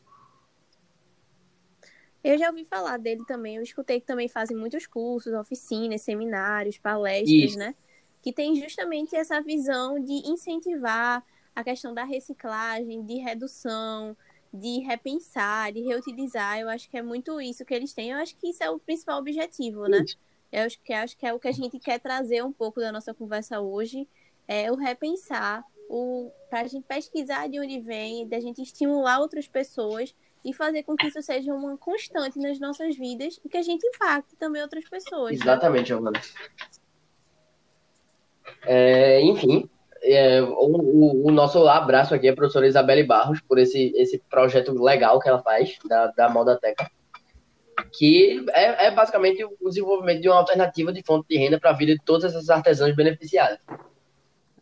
Eu 2.25 2.39
já 2.39 2.49
ouvi 2.49 2.65
falar 2.65 2.99
dele 2.99 3.23
também. 3.27 3.57
Eu 3.57 3.63
escutei 3.63 4.01
que 4.01 4.07
também 4.07 4.29
fazem 4.29 4.57
muitos 4.57 4.87
cursos, 4.87 5.35
oficinas, 5.35 6.01
seminários, 6.03 6.79
palestras, 6.79 7.31
Isso. 7.51 7.59
né? 7.59 7.75
Que 8.23 8.33
tem 8.33 8.57
justamente 8.57 9.15
essa 9.15 9.41
visão 9.43 10.03
de 10.03 10.13
incentivar 10.29 11.23
a 11.59 11.65
questão 11.65 11.93
da 11.93 12.05
reciclagem, 12.05 13.05
de 13.05 13.17
redução, 13.17 14.17
de 14.55 14.79
repensar, 14.79 15.73
de 15.73 15.81
reutilizar. 15.81 16.61
Eu 16.61 16.69
acho 16.69 16.89
que 16.89 16.97
é 16.97 17.03
muito 17.03 17.41
isso 17.41 17.65
que 17.65 17.75
eles 17.75 17.93
têm. 17.93 18.13
Eu 18.13 18.19
acho 18.19 18.37
que 18.37 18.51
isso 18.51 18.63
é 18.63 18.71
o 18.71 18.79
principal 18.79 19.19
objetivo, 19.19 19.89
né? 19.89 20.05
Eu 20.53 20.63
acho 20.63 20.81
que, 20.81 20.93
acho 20.93 21.17
que 21.17 21.27
é 21.27 21.35
o 21.35 21.41
que 21.41 21.49
a 21.49 21.53
gente 21.53 21.81
quer 21.81 21.99
trazer 21.99 22.45
um 22.45 22.53
pouco 22.53 22.79
da 22.79 22.93
nossa 22.93 23.13
conversa 23.13 23.61
hoje, 23.61 24.07
é 24.47 24.71
o 24.71 24.77
repensar, 24.77 25.65
o 25.91 26.31
para 26.49 26.61
a 26.61 26.69
gente 26.69 26.87
pesquisar 26.87 27.49
de 27.49 27.59
onde 27.59 27.81
vem, 27.81 28.29
da 28.29 28.39
gente 28.39 28.63
estimular 28.63 29.19
outras 29.19 29.49
pessoas 29.49 30.15
e 30.45 30.55
fazer 30.55 30.85
com 30.85 30.95
que 30.95 31.09
isso 31.09 31.21
seja 31.21 31.53
uma 31.53 31.77
constante 31.77 32.39
nas 32.39 32.61
nossas 32.61 32.97
vidas 32.97 33.41
e 33.45 33.49
que 33.49 33.57
a 33.57 33.63
gente 33.63 33.85
impacte 33.85 34.37
também 34.37 34.63
outras 34.63 34.89
pessoas. 34.89 35.33
né? 35.33 35.39
Exatamente, 35.43 35.89
Giovana. 35.89 36.21
É, 38.63 39.21
enfim, 39.23 39.69
é, 40.03 40.43
o, 40.43 40.47
o- 40.77 41.27
o 41.29 41.31
nosso 41.31 41.67
abraço 41.69 42.15
aqui 42.15 42.29
é 42.29 42.31
a 42.31 42.35
professora 42.37 42.67
Isabelle 42.67 43.05
Barros 43.05 43.41
por 43.41 43.59
esse, 43.59 43.93
esse 43.97 44.19
projeto 44.31 44.73
legal 44.83 45.19
que 45.21 45.29
ela 45.29 45.43
faz 45.43 45.77
da, 45.89 46.07
da 46.09 46.29
Modateca, 46.29 46.91
que 47.93 48.45
é, 48.51 48.87
é 48.87 48.91
basicamente 48.91 49.45
o 49.45 49.69
desenvolvimento 49.69 50.21
de 50.21 50.29
uma 50.29 50.39
alternativa 50.39 50.93
de 50.93 51.03
fonte 51.05 51.27
de 51.29 51.39
renda 51.39 51.59
para 51.59 51.71
a 51.71 51.75
vida 51.75 51.93
de 51.95 52.01
todas 52.05 52.25
essas 52.35 52.51
artesãs 52.51 52.95
beneficiadas. 52.95 53.59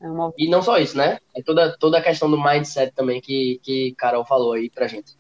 É 0.01 0.07
uma 0.09 0.33
E 0.37 0.49
não 0.49 0.61
só 0.63 0.79
isso, 0.79 0.97
né? 0.97 1.19
É 1.35 1.43
toda, 1.43 1.77
toda 1.79 1.99
a 1.99 2.03
questão 2.03 2.31
do 2.31 2.43
mindset 2.43 2.93
também 2.95 3.21
que, 3.21 3.59
que 3.63 3.95
Carol 3.97 4.25
falou 4.27 4.53
aí 4.53 4.69
pra 4.71 4.87
gente. 4.87 5.17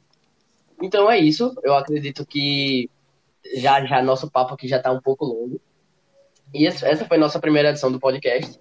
Então 0.83 1.11
é 1.11 1.19
isso. 1.19 1.55
Eu 1.63 1.75
acredito 1.75 2.27
que 2.27 2.91
já 3.57 3.83
já 3.87 4.03
nosso 4.03 4.31
papo 4.31 4.53
aqui 4.55 4.69
já 4.69 4.79
tá 4.79 4.93
um 4.93 5.01
pouco 5.01 5.25
longo. 5.25 5.59
E 6.53 6.67
essa 6.67 7.05
foi 7.07 7.17
nossa 7.17 7.41
primeira 7.41 7.71
edição 7.71 7.91
do 7.91 7.99
podcast. 7.99 8.61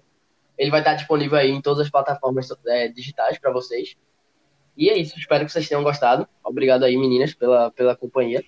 Ele 0.58 0.70
vai 0.70 0.80
estar 0.80 0.94
disponível 0.94 1.38
aí 1.38 1.50
em 1.50 1.60
todas 1.60 1.86
as 1.86 1.90
plataformas 1.90 2.48
é, 2.66 2.88
digitais 2.88 3.38
para 3.38 3.52
vocês. 3.52 3.96
E 4.76 4.88
é 4.90 4.98
isso. 4.98 5.18
Espero 5.18 5.44
que 5.44 5.52
vocês 5.52 5.68
tenham 5.68 5.82
gostado. 5.82 6.28
Obrigado 6.44 6.84
aí, 6.84 6.96
meninas, 6.96 7.34
pela, 7.34 7.70
pela 7.70 7.96
companhia. 7.96 8.44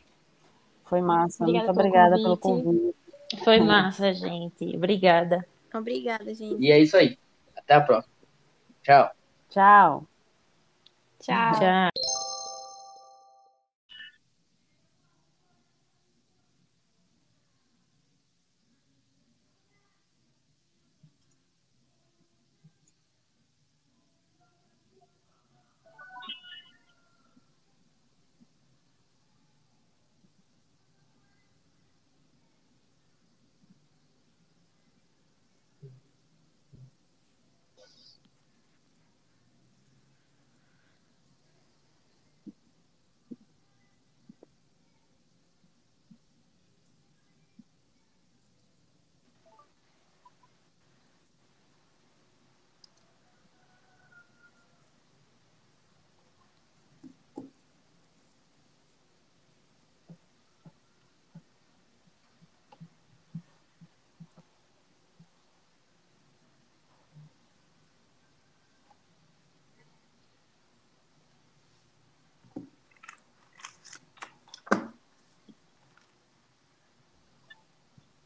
Foi 0.85 1.01
massa. 1.01 1.45
Obrigada 1.45 1.67
Muito 1.67 1.77
pelo 1.77 1.89
obrigada 1.89 2.17
pelo 2.17 2.37
convite. 2.37 2.65
convite. 2.65 3.45
Foi 3.45 3.61
massa, 3.61 4.13
gente. 4.13 4.77
Obrigada. 4.77 5.47
Obrigada, 5.75 6.33
gente. 6.35 6.63
E 6.63 6.71
é 6.71 6.79
isso 6.79 6.97
aí. 6.97 7.19
Até 7.57 7.75
a 7.75 7.81
próxima. 7.81 8.15
Tchau. 8.83 9.11
Tchau. 9.51 10.07
Tchau. 11.21 11.53
Tchau. 11.59 12.18